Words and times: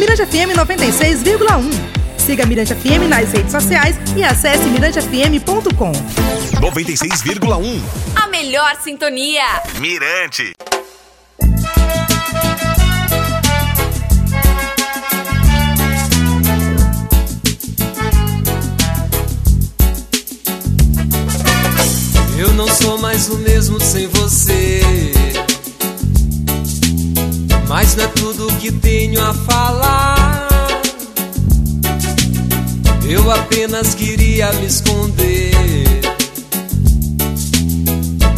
Mirante 0.00 0.24
FM 0.24 0.56
96,1. 0.56 1.70
Siga 2.16 2.46
Mirante 2.46 2.74
FM 2.74 3.06
nas 3.06 3.30
redes 3.32 3.52
sociais 3.52 3.96
e 4.16 4.24
acesse 4.24 4.64
mirantefm.com. 4.64 5.92
96,1. 6.58 7.80
A 8.16 8.26
melhor 8.28 8.76
sintonia. 8.82 9.44
Mirante. 9.78 10.54
Eu 22.38 22.54
não 22.54 22.68
sou 22.68 22.96
mais 22.96 23.28
o 23.28 23.36
mesmo 23.36 23.78
sem 23.78 24.06
você. 24.08 24.80
Mas 27.70 27.94
não 27.94 28.02
é 28.02 28.08
tudo 28.08 28.48
que 28.58 28.72
tenho 28.72 29.24
a 29.24 29.32
falar. 29.32 30.48
Eu 33.08 33.30
apenas 33.30 33.94
queria 33.94 34.52
me 34.54 34.66
esconder. 34.66 35.89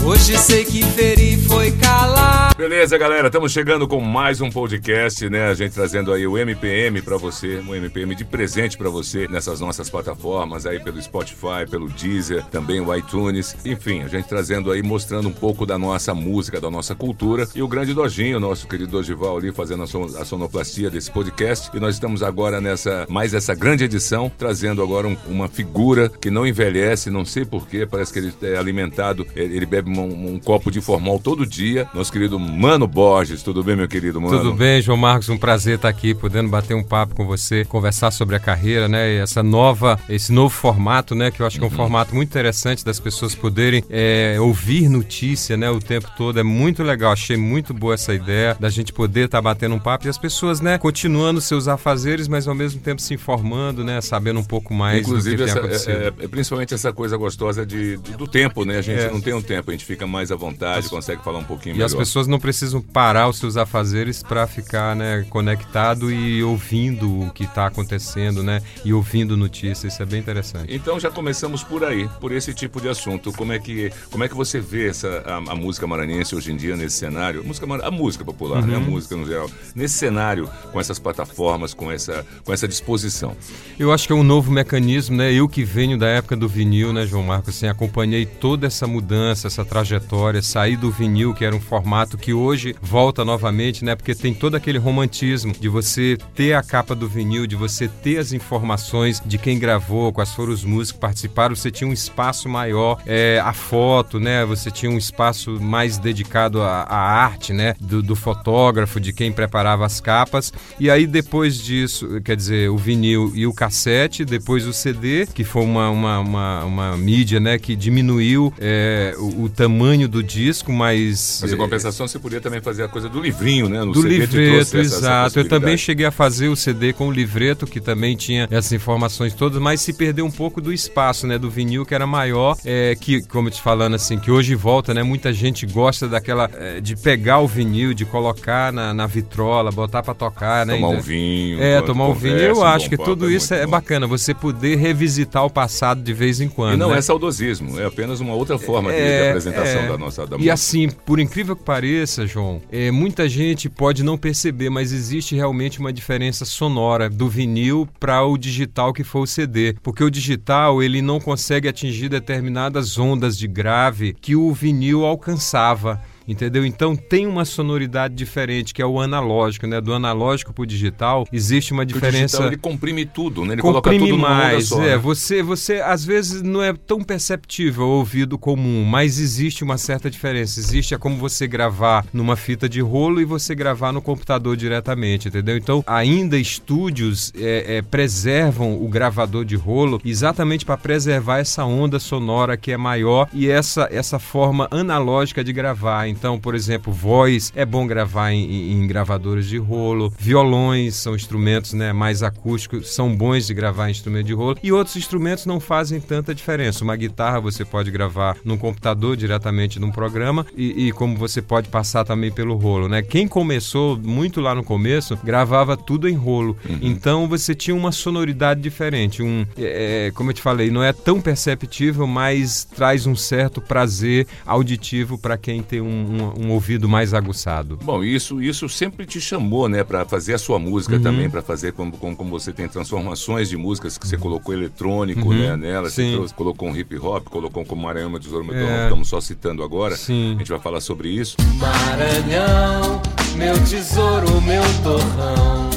Hoje 0.05 0.37
sei 0.37 0.65
que 0.65 0.83
feri 0.83 1.37
foi 1.37 1.71
calar. 1.71 2.57
Beleza, 2.57 2.99
galera, 2.99 3.29
estamos 3.29 3.53
chegando 3.53 3.87
com 3.87 4.01
mais 4.01 4.41
um 4.41 4.51
podcast, 4.51 5.31
né? 5.31 5.47
A 5.47 5.55
gente 5.55 5.73
trazendo 5.75 6.13
aí 6.13 6.27
o 6.27 6.37
MPM 6.37 7.01
para 7.01 7.17
você, 7.17 7.61
um 7.61 7.73
MPM 7.73 8.13
de 8.17 8.25
presente 8.25 8.77
para 8.77 8.91
você 8.91 9.29
nessas 9.29 9.61
nossas 9.61 9.89
plataformas 9.89 10.67
aí 10.67 10.81
pelo 10.81 11.01
Spotify, 11.01 11.69
pelo 11.71 11.89
Deezer, 11.89 12.45
também 12.47 12.81
o 12.81 12.95
iTunes. 12.97 13.57
Enfim, 13.65 14.03
a 14.03 14.09
gente 14.09 14.27
trazendo 14.29 14.73
aí 14.73 14.83
mostrando 14.83 15.29
um 15.29 15.33
pouco 15.33 15.65
da 15.65 15.79
nossa 15.79 16.13
música, 16.13 16.61
da 16.61 16.71
nossa 16.71 16.97
cultura 16.97 17.49
e 17.55 17.63
o 17.63 17.69
grande 17.69 17.95
Dojinho, 17.95 18.41
nosso 18.41 18.67
querido 18.67 18.91
Dogival 18.91 19.37
ali 19.37 19.53
fazendo 19.53 19.85
a, 19.85 19.87
son 19.87 20.07
a 20.19 20.25
sonoplastia 20.25 20.91
desse 20.91 21.13
podcast. 21.13 21.71
E 21.75 21.79
nós 21.79 21.95
estamos 21.95 22.25
agora 22.25 22.61
nessa 22.61 23.07
mais 23.09 23.35
essa 23.35 23.55
grande 23.55 23.85
edição 23.85 24.31
trazendo 24.37 24.83
agora 24.83 25.07
um, 25.07 25.17
uma 25.29 25.49
figura 25.49 26.09
que 26.09 26.29
não 26.29 26.45
envelhece, 26.45 27.09
não 27.09 27.25
sei 27.25 27.45
porquê, 27.45 27.87
parece 27.87 28.13
que 28.13 28.19
ele 28.19 28.35
é 28.43 28.57
alimentado, 28.57 29.25
ele 29.37 29.65
bebe 29.65 29.92
um, 30.01 30.35
um, 30.35 30.39
copo 30.39 30.71
de 30.71 30.81
formal 30.81 31.19
todo 31.19 31.47
dia. 31.47 31.89
Nosso 31.95 32.13
querido 32.13 32.39
Mano 32.39 32.87
Borges. 32.87 33.43
Tudo 33.43 33.63
bem, 33.63 33.77
meu 33.77 33.89
querido 33.89 34.21
Mano? 34.21 34.39
Tudo 34.39 34.55
bem, 34.55 34.81
João 34.81 34.97
Marcos. 34.97 35.29
Um 35.29 35.39
prazer 35.39 35.77
estar 35.77 35.89
aqui, 35.89 36.15
podendo 36.15 36.49
bater 36.49 36.75
um 36.75 36.83
papo 36.83 37.15
com 37.15 37.27
você, 37.27 37.65
conversar 37.65 38.11
sobre 38.11 38.37
a 38.37 38.41
carreira, 38.41 38.89
né? 38.89 39.15
E 39.15 39.17
essa 39.19 39.43
nova, 39.43 39.99
esse 40.09 40.33
novo 40.33 40.55
formato, 40.55 41.15
né? 41.15 41.31
Que 41.31 41.41
eu 41.41 41.47
acho 41.47 41.59
que 41.59 41.65
é 41.65 41.67
um 41.67 41.71
uhum. 41.71 41.77
formato 41.77 42.15
muito 42.15 42.29
interessante 42.29 42.85
das 42.85 42.99
pessoas 42.99 43.35
poderem 43.35 43.85
é, 43.91 44.37
ouvir 44.41 44.89
notícia, 44.89 45.57
né? 45.57 45.71
O 45.71 45.81
tempo 45.81 46.09
todo. 46.17 46.39
É 46.39 46.43
muito 46.43 46.83
legal. 46.83 47.13
Achei 47.13 47.37
muito 47.37 47.75
boa 47.75 47.95
essa 47.95 48.15
ideia 48.15 48.57
da 48.59 48.71
gente 48.71 48.93
poder 48.93 49.27
estar 49.27 49.41
batendo 49.41 49.75
um 49.75 49.79
papo 49.79 50.07
e 50.07 50.11
as 50.11 50.19
pessoas, 50.19 50.61
né? 50.61 50.79
Continuando 50.79 51.41
seus 51.41 51.69
afazeres, 51.69 52.29
mas 52.29 52.47
ao 52.49 52.55
mesmo 52.55 52.81
tempo 52.81 53.01
se 53.01 53.15
informando, 53.15 53.85
né? 53.85 54.01
Sabendo 54.01 54.41
um 54.41 54.45
pouco 54.45 54.73
mais 54.73 55.01
Inclusive, 55.01 55.37
do 55.37 55.45
que 55.45 55.51
essa, 55.51 55.55
tem 55.55 55.63
acontecido. 55.63 56.21
É, 56.21 56.25
é, 56.25 56.29
principalmente 56.29 56.75
essa 56.75 56.93
coisa 56.93 57.17
gostosa 57.17 57.65
de, 57.67 57.97
do, 57.97 58.19
do 58.19 58.27
tempo, 58.27 58.65
né? 58.65 58.79
A 58.79 58.83
gente 58.83 59.01
é. 59.01 59.11
não 59.11 59.21
tem 59.21 59.35
um 59.35 59.43
tempo. 59.43 59.71
A 59.71 59.73
gente 59.73 59.82
fica 59.85 60.07
mais 60.07 60.31
à 60.31 60.37
vontade, 60.37 60.89
consegue 60.89 61.23
falar 61.23 61.39
um 61.39 61.45
pouquinho 61.45 61.73
e 61.73 61.79
melhor. 61.79 61.85
E 61.85 61.93
as 61.93 61.95
pessoas 61.95 62.27
não 62.27 62.39
precisam 62.39 62.81
parar 62.81 63.29
os 63.29 63.39
seus 63.39 63.57
afazeres 63.57 64.23
para 64.23 64.47
ficar 64.47 64.95
né, 64.97 65.27
conectado 65.29 66.11
e 66.11 66.43
ouvindo 66.43 67.23
o 67.23 67.31
que 67.31 67.45
está 67.45 67.67
acontecendo, 67.67 68.43
né? 68.43 68.61
E 68.85 68.93
ouvindo 68.93 69.37
notícias, 69.37 69.93
isso 69.93 70.03
é 70.03 70.07
bem 70.07 70.21
interessante. 70.21 70.75
Então 70.75 70.99
já 70.99 71.11
começamos 71.11 71.63
por 71.63 71.85
aí, 71.85 72.09
por 72.21 72.33
esse 72.33 72.55
tipo 72.55 72.81
de 72.81 72.89
assunto. 72.89 73.33
Como 73.33 73.53
é 73.53 73.59
que, 73.59 73.91
como 74.11 74.25
é 74.25 74.29
que 74.29 74.35
você 74.35 74.61
vê 74.61 74.89
essa, 74.89 75.23
a, 75.27 75.53
a 75.53 75.55
música 75.55 75.87
maranhense 75.87 76.35
hoje 76.35 76.53
em 76.53 76.57
dia 76.57 76.77
nesse 76.77 76.97
cenário? 76.97 77.41
A 77.41 77.45
música, 77.45 77.67
a 77.87 77.91
música 77.91 78.25
popular, 78.25 78.61
uhum. 78.61 78.67
né? 78.67 78.75
A 78.77 78.79
uhum. 78.79 78.85
música 78.85 79.17
no 79.17 79.27
geral. 79.27 79.51
Nesse 79.75 79.95
cenário, 79.95 80.49
com 80.73 80.81
essas 80.81 80.99
plataformas, 80.99 81.75
com 81.75 81.91
essa, 81.91 82.25
com 82.45 82.53
essa 82.53 82.69
disposição. 82.69 83.37
Eu 83.79 83.93
acho 83.93 84.07
que 84.07 84.13
é 84.13 84.17
um 84.17 84.23
novo 84.23 84.51
mecanismo, 84.51 85.17
né? 85.17 85.33
Eu 85.33 85.49
que 85.49 85.65
venho 85.65 85.99
da 85.99 86.07
época 86.07 86.37
do 86.37 86.49
vinil, 86.49 86.93
né, 86.93 87.07
João 87.07 87.23
Marcos, 87.23 87.57
assim, 87.57 87.67
acompanhei 87.67 88.27
toda 88.27 88.67
essa 88.67 88.87
mudança, 88.87 89.47
essa 89.47 89.65
trajetória, 89.73 90.43
sair 90.43 90.77
do 90.77 90.91
vinil, 90.91 91.33
que 91.33 91.47
era 91.47 91.57
um 91.57 91.61
formato 91.61 92.19
que 92.19 92.35
hoje 92.35 92.77
volta 92.83 93.25
novamente, 93.25 93.83
né? 93.83 93.97
Porque 93.97 94.15
tem 94.15 94.35
todo 94.35 94.55
aquele 94.55 94.77
romantismo 94.77 95.55
de 95.59 95.67
você 95.67 96.19
ter 96.35 96.53
a 96.53 96.63
capa 96.63 96.95
do 96.95 97.09
vinil, 97.09 97.47
de 97.47 97.57
você 97.57 97.89
ter 97.89 98.19
as 98.19 98.35
informações 98.35 99.23
de 99.25 99.39
quem 99.39 99.59
gravou, 99.59 100.13
quais 100.13 100.31
foram 100.33 100.53
os 100.53 100.63
músicos 100.63 100.93
que 100.93 100.99
participaram, 100.99 101.57
você 101.57 101.71
tinha 101.71 101.89
um 101.89 101.93
espaço 101.93 102.51
maior, 102.51 103.01
é, 103.07 103.41
a 103.43 103.55
foto, 103.55 104.21
né? 104.21 104.45
Você 104.45 104.71
tinha 104.71 104.93
um 104.93 104.99
espaço 104.99 105.59
mais 105.59 105.97
dedicado 105.97 106.61
à, 106.61 106.83
à 106.83 106.99
arte, 106.99 107.55
né? 107.55 107.75
Do, 107.81 108.03
do, 108.03 108.15
fotógrafo, 108.15 109.01
de 109.01 109.11
quem 109.11 109.33
preparava 109.33 109.87
as 109.87 110.03
capas. 110.03 110.53
E 110.79 110.91
aí 110.91 111.07
depois 111.07 111.57
disso, 111.57 112.21
quer 112.21 112.37
dizer, 112.37 112.69
o 112.69 112.77
vinil 112.77 113.33
e 113.35 113.47
o 113.47 113.55
cassete, 113.55 114.23
depois 114.23 114.67
o 114.67 114.73
CD, 114.75 115.27
que 115.27 115.45
foi 115.45 115.65
uma, 115.65 115.89
uma, 115.89 116.19
uma, 116.19 116.65
uma 116.65 116.97
mídia, 116.99 117.41
né? 117.41 117.59
Que 117.59 117.75
diminuiu 117.75 118.53
é, 118.61 119.15
o, 119.17 119.45
o 119.45 119.49
tamanho 119.63 120.09
do 120.09 120.23
disco, 120.23 120.73
mas. 120.73 121.39
Mas 121.41 121.53
em 121.53 121.57
compensação 121.57 122.09
você 122.09 122.19
podia 122.19 122.41
também 122.41 122.61
fazer 122.61 122.83
a 122.83 122.89
coisa 122.89 123.09
do 123.09 123.21
livrinho, 123.21 123.69
né? 123.69 123.85
No 123.85 123.93
do 123.93 124.03
CD 124.03 124.19
livreto, 124.19 124.77
exato. 124.77 125.39
Eu 125.39 125.49
também 125.49 125.77
cheguei 125.77 126.05
a 126.07 126.11
fazer 126.11 126.49
o 126.49 126.57
CD 126.57 126.93
com 126.93 127.09
o 127.09 127.13
livreto, 127.13 127.67
que 127.67 127.81
também 127.81 128.17
tinha 128.17 128.49
essas 128.51 128.73
informações 128.73 129.35
todas, 129.35 129.61
mas 129.61 129.81
se 129.81 129.93
perdeu 129.93 130.25
um 130.25 130.31
pouco 130.31 130.61
do 130.61 130.73
espaço, 130.73 131.27
né? 131.27 131.39
Do 131.39 131.49
vinil, 131.49 131.87
que 131.87 131.95
era 131.95 132.07
maior, 132.07 132.57
é, 132.65 132.97
que, 133.01 133.23
como 133.29 133.51
te 133.51 133.63
falando 133.63 133.95
assim, 133.95 134.19
que 134.19 134.31
hoje 134.31 134.55
volta, 134.55 134.93
né? 134.93 135.03
Muita 135.03 135.33
gente 135.33 135.67
gosta 135.67 136.09
daquela. 136.09 136.51
É, 136.55 136.81
de 136.81 136.97
pegar 136.97 137.39
o 137.39 137.47
vinil, 137.47 137.95
de 137.95 138.05
colocar 138.05 138.73
na, 138.73 138.93
na 138.93 139.07
vitrola, 139.07 139.71
botar 139.71 140.03
para 140.03 140.15
tocar, 140.15 140.67
né? 140.67 140.75
Tomar 140.75 140.89
um 140.89 141.01
vinho. 141.01 141.63
É, 141.63 141.81
tomar 141.83 142.09
um 142.09 142.15
vinho. 142.15 142.37
Eu 142.37 142.65
acho 142.65 142.89
que 142.89 142.97
tudo 142.97 143.29
é 143.29 143.33
isso 143.33 143.55
é, 143.55 143.67
bacana, 143.67 144.07
você 144.07 144.35
poder 144.35 144.77
revisitar 144.77 145.45
o 145.45 145.51
passado 145.51 146.03
de 146.03 146.13
vez 146.13 146.41
em 146.41 146.49
quando. 146.49 146.75
E 146.75 146.77
não 146.77 146.91
né? 146.91 146.99
é 146.99 147.01
saudosismo, 147.01 147.79
é 147.79 147.87
apenas 147.87 148.21
uma 148.21 148.35
outra 148.35 148.59
forma 148.59 148.93
é, 148.93 149.35
de, 149.35 149.51
de 149.51 149.52
apresentação 149.53 149.83
é, 149.83 149.89
da 149.89 149.99
nossa 149.99 150.27
da 150.27 150.37
E 150.37 150.51
assim, 150.51 150.89
por 150.89 151.19
incrível 151.19 151.57
que 151.57 151.63
pareça, 151.65 152.27
João, 152.27 152.61
é, 152.71 152.91
muita 152.91 153.29
gente 153.29 153.69
pode 153.69 154.03
não 154.03 154.19
perceber, 154.19 154.71
mas 154.71 154.93
existe 154.93 155.35
realmente 155.35 155.81
uma 155.81 155.93
diferença 155.93 156.45
sonora 156.45 157.09
do 157.09 157.29
vinil 157.29 157.89
para 157.99 158.23
o 158.25 158.37
digital 158.37 158.93
que 158.93 159.05
foi 159.05 159.23
o 159.23 159.27
CD, 159.27 159.75
porque 159.83 160.05
o 160.05 160.11
digital 160.11 160.83
ele 160.83 161.01
não 161.03 161.21
consegue 161.21 161.69
atingir 161.69 162.09
determinadas 162.09 162.99
ondas 162.99 163.37
de 163.39 163.47
grave 163.47 164.15
que 164.21 164.37
o 164.37 164.53
vinil 164.53 165.05
alcançava 165.05 166.01
entendeu? 166.27 166.65
Então 166.65 166.97
tem 166.97 167.27
uma 167.27 167.45
sonoridade 167.45 168.15
diferente, 168.15 168.73
que 168.75 168.83
é 168.83 168.87
o 168.87 169.01
analógico, 169.01 169.67
né? 169.67 169.81
Do 169.81 169.93
analógico 169.93 170.53
para 170.53 170.63
o 170.63 170.67
digital, 170.67 171.27
existe 171.33 171.73
uma 171.73 171.85
diferença. 171.85 172.17
O 172.17 172.21
digital 172.21 172.47
ele 172.47 172.57
comprime 172.57 173.07
tudo, 173.07 173.45
né? 173.45 173.55
Ele 173.55 173.63
comprime 173.63 173.99
coloca 173.99 174.13
tudo 174.13 174.19
mais, 174.19 174.69
só, 174.69 174.83
é. 174.83 174.91
Né? 174.91 174.99
Você, 174.99 175.43
você 175.43 175.81
às 175.81 176.05
vezes 176.05 176.43
não 176.43 176.63
é 176.63 176.73
tão 176.73 177.03
perceptível 177.03 177.85
ao 177.85 177.91
ouvido 177.91 178.39
comum, 178.39 178.85
mas 178.85 179.19
existe 179.19 179.65
uma 179.65 179.79
certa 179.79 180.11
diferença. 180.11 180.61
Existe 180.61 180.95
é 180.95 180.99
como 180.99 181.17
você 181.17 181.47
gravar 181.47 182.05
numa 182.13 182.37
fita 182.37 182.69
de 182.69 182.81
rolo 182.81 183.21
e 183.21 183.25
você 183.25 183.55
gravar 183.55 183.93
no 183.93 184.03
computador 184.03 184.57
diretamente, 184.57 185.29
entendeu? 185.29 185.57
Então 185.57 185.83
ainda 185.87 186.39
estúdios 186.39 187.33
é, 187.37 187.77
é, 187.77 187.83
preservam 187.83 188.83
o 188.83 188.89
gravador 188.89 189.45
de 189.45 189.57
rolo 189.57 190.01
exatamente 190.05 190.65
para 190.65 190.77
preservar 190.77 191.39
essa 191.39 191.65
onda 191.65 191.99
sonora 191.99 192.57
que 192.57 192.73
é 192.73 192.77
maior 192.77 193.29
e 193.33 193.49
essa 193.49 193.89
essa 193.91 194.19
forma 194.19 194.69
analógica 194.71 195.43
de 195.43 195.53
gravar. 195.53 196.12
Então, 196.13 196.39
por 196.39 196.55
exemplo, 196.55 196.93
voz 196.93 197.53
é 197.57 197.65
bom 197.65 197.87
gravar 197.87 198.33
em, 198.33 198.73
em 198.73 198.87
gravadores 198.87 199.47
de 199.47 199.59
rolo, 199.59 200.13
violões 200.19 200.95
são 200.95 201.17
instrumentos 201.17 201.73
né, 201.73 201.93
mais 201.93 202.23
acústicos, 202.23 202.95
são 202.95 203.15
bons 203.15 203.47
de 203.47 203.55
gravar 203.55 203.89
em 203.89 203.93
instrumento 203.93 204.27
de 204.27 204.35
rolo, 204.35 204.57
e 204.63 204.71
outros 204.71 204.97
instrumentos 204.97 205.47
não 205.47 205.59
fazem 205.59 206.01
tanta 206.01 206.35
diferença. 206.35 206.85
Uma 206.85 206.97
guitarra 206.97 207.41
você 207.41 207.65
pode 207.65 207.91
gravar 207.91 208.37
num 208.45 208.57
computador 208.57 209.17
diretamente 209.17 209.81
num 209.81 209.91
programa, 209.91 210.47
e, 210.57 210.89
e 210.89 210.93
como 210.93 211.17
você 211.17 211.41
pode 211.41 211.69
passar 211.69 212.05
também 212.05 212.31
pelo 212.31 212.57
rolo. 212.57 212.89
Né? 212.89 213.03
Quem 213.03 213.27
começou 213.27 213.99
muito 213.99 214.41
lá 214.41 214.55
no 214.55 214.63
começo 214.63 215.19
gravava 215.25 215.77
tudo 215.77 216.09
em 216.09 216.15
rolo, 216.15 216.57
uhum. 216.69 216.79
então 216.83 217.27
você 217.27 217.55
tinha 217.55 217.75
uma 217.75 217.93
sonoridade 217.93 218.61
diferente. 218.61 219.23
Um, 219.23 219.47
é, 219.57 220.07
é 220.07 220.11
como 220.13 220.31
eu 220.31 220.35
te 220.35 220.43
falei, 220.43 220.71
não 220.71 220.83
é 220.83 220.93
tão 220.93 221.21
perceptível, 221.21 222.07
mas 222.07 222.65
traz 222.65 223.07
um 223.07 223.17
certo 223.17 223.61
prazer 223.61 224.27
auditivo 224.45 225.17
para 225.17 225.39
quem 225.39 225.63
tem 225.63 225.81
um 225.81 226.02
um, 226.03 226.47
um, 226.47 226.51
ouvido 226.51 226.89
mais 226.89 227.15
aguçado. 227.15 227.79
Bom, 227.83 228.03
isso, 228.03 228.43
isso 228.43 228.69
sempre 228.69 229.07
te 229.07 229.21
chamou, 229.21 229.69
né, 229.69 229.85
para 229.85 230.05
fazer 230.05 230.35
a 230.35 230.39
sua 230.39 230.59
música 230.59 230.97
uhum. 230.97 231.03
também, 231.03 231.31
para 231.31 231.43
fazer 231.43 231.73
como, 231.73 231.93
como, 231.93 232.17
como, 232.17 232.31
você 232.31 232.53
tem 232.53 232.69
transformações 232.69 233.49
de 233.49 233.57
músicas 233.57 233.97
que 233.97 234.07
você 234.07 234.17
colocou 234.17 234.55
eletrônico, 234.55 235.29
uhum. 235.29 235.35
né, 235.35 235.57
nela, 235.57 235.91
Sim. 235.91 236.11
você 236.11 236.17
trouxe, 236.17 236.35
colocou 236.35 236.69
um 236.69 236.77
hip 236.77 236.97
hop, 236.99 237.27
colocou 237.29 237.65
como 237.65 237.83
Maranhão, 237.83 238.19
Tesouro, 238.19 238.55
é. 238.55 238.85
estamos 238.85 239.09
só 239.09 239.21
citando 239.21 239.63
agora. 239.63 239.97
Sim. 239.97 240.35
A 240.37 240.39
gente 240.39 240.51
vai 240.51 240.61
falar 240.61 240.81
sobre 240.81 241.09
isso. 241.09 241.37
Maranhão, 241.59 243.01
meu 243.37 243.55
tesouro, 243.65 244.41
meu 244.43 244.63
torrão. 244.83 245.71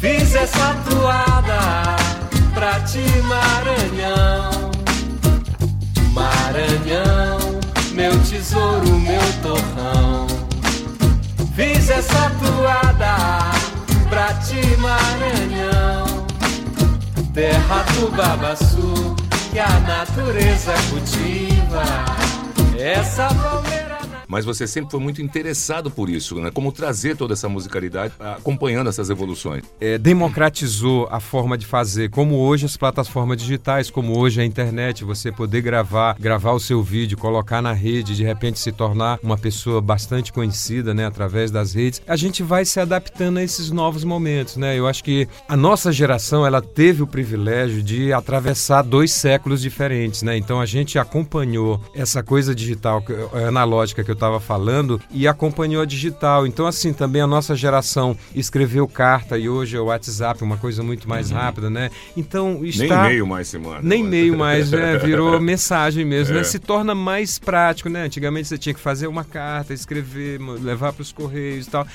Fiz 0.00 0.34
essa 0.34 0.74
toada 0.88 1.96
pra 2.52 2.80
ti, 2.80 3.04
Maranhão. 3.26 4.70
Maranhão 6.12 7.43
meu 7.94 8.12
tesouro, 8.22 8.98
meu 8.98 9.22
torrão. 9.42 10.26
Fiz 11.54 11.88
essa 11.88 12.30
toada 12.40 13.16
pra 14.08 14.34
ti, 14.34 14.76
Maranhão, 14.78 16.26
terra 17.32 17.84
do 17.94 18.10
babaçu 18.10 19.14
que 19.52 19.58
a 19.58 19.80
natureza 19.80 20.72
cultiva. 20.90 21.84
Essa 22.76 23.28
palmeira. 23.28 23.83
Mas 24.28 24.44
você 24.44 24.66
sempre 24.66 24.90
foi 24.90 25.00
muito 25.00 25.22
interessado 25.22 25.90
por 25.90 26.08
isso, 26.08 26.36
né? 26.40 26.50
Como 26.50 26.72
trazer 26.72 27.16
toda 27.16 27.34
essa 27.34 27.48
musicalidade 27.48 28.14
acompanhando 28.18 28.88
essas 28.88 29.10
evoluções. 29.10 29.64
É, 29.80 29.98
democratizou 29.98 31.08
a 31.10 31.20
forma 31.20 31.56
de 31.56 31.66
fazer, 31.66 32.10
como 32.10 32.36
hoje 32.36 32.66
as 32.66 32.76
plataformas 32.76 33.38
digitais, 33.38 33.90
como 33.90 34.18
hoje 34.18 34.40
a 34.40 34.44
internet, 34.44 35.04
você 35.04 35.30
poder 35.30 35.60
gravar, 35.60 36.16
gravar 36.18 36.52
o 36.52 36.60
seu 36.60 36.82
vídeo, 36.82 37.16
colocar 37.16 37.60
na 37.60 37.72
rede, 37.72 38.16
de 38.16 38.24
repente 38.24 38.58
se 38.58 38.72
tornar 38.72 39.18
uma 39.22 39.36
pessoa 39.36 39.80
bastante 39.80 40.32
conhecida, 40.32 40.94
né, 40.94 41.06
através 41.06 41.50
das 41.50 41.74
redes. 41.74 42.02
A 42.06 42.16
gente 42.16 42.42
vai 42.42 42.64
se 42.64 42.80
adaptando 42.80 43.38
a 43.38 43.42
esses 43.42 43.70
novos 43.70 44.04
momentos, 44.04 44.56
né? 44.56 44.78
Eu 44.78 44.86
acho 44.86 45.02
que 45.02 45.28
a 45.48 45.56
nossa 45.56 45.92
geração, 45.92 46.46
ela 46.46 46.60
teve 46.60 47.02
o 47.02 47.06
privilégio 47.06 47.82
de 47.82 48.12
atravessar 48.12 48.82
dois 48.82 49.12
séculos 49.12 49.60
diferentes, 49.60 50.22
né? 50.22 50.36
Então 50.36 50.60
a 50.60 50.66
gente 50.66 50.98
acompanhou 50.98 51.80
essa 51.94 52.22
coisa 52.22 52.54
digital, 52.54 53.02
analógica 53.46 54.02
que 54.02 54.10
eu 54.10 54.13
estava 54.14 54.40
falando 54.40 55.00
e 55.10 55.28
acompanhou 55.28 55.82
a 55.82 55.84
digital. 55.84 56.46
Então, 56.46 56.66
assim, 56.66 56.92
também 56.92 57.22
a 57.22 57.26
nossa 57.26 57.54
geração 57.54 58.16
escreveu 58.34 58.88
carta 58.88 59.38
e 59.38 59.48
hoje 59.48 59.76
é 59.76 59.80
o 59.80 59.86
WhatsApp, 59.86 60.42
uma 60.42 60.56
coisa 60.56 60.82
muito 60.82 61.08
mais 61.08 61.30
uhum. 61.30 61.36
rápida, 61.36 61.70
né? 61.70 61.90
Então, 62.16 62.64
está... 62.64 63.02
Nem 63.02 63.10
meio 63.10 63.26
mais 63.26 63.48
semana. 63.48 63.80
Nem 63.82 64.02
meio 64.02 64.36
mais, 64.36 64.70
né? 64.70 64.96
Virou 65.04 65.40
mensagem 65.40 66.04
mesmo, 66.04 66.34
né? 66.34 66.40
é. 66.40 66.42
né? 66.42 66.44
Se 66.44 66.58
torna 66.58 66.94
mais 66.94 67.38
prático, 67.38 67.88
né? 67.88 68.04
Antigamente 68.04 68.48
você 68.48 68.58
tinha 68.58 68.74
que 68.74 68.80
fazer 68.80 69.06
uma 69.06 69.24
carta, 69.24 69.74
escrever, 69.74 70.40
levar 70.40 70.92
para 70.92 71.02
os 71.02 71.12
correios 71.12 71.66
e 71.66 71.70
tal 71.70 71.86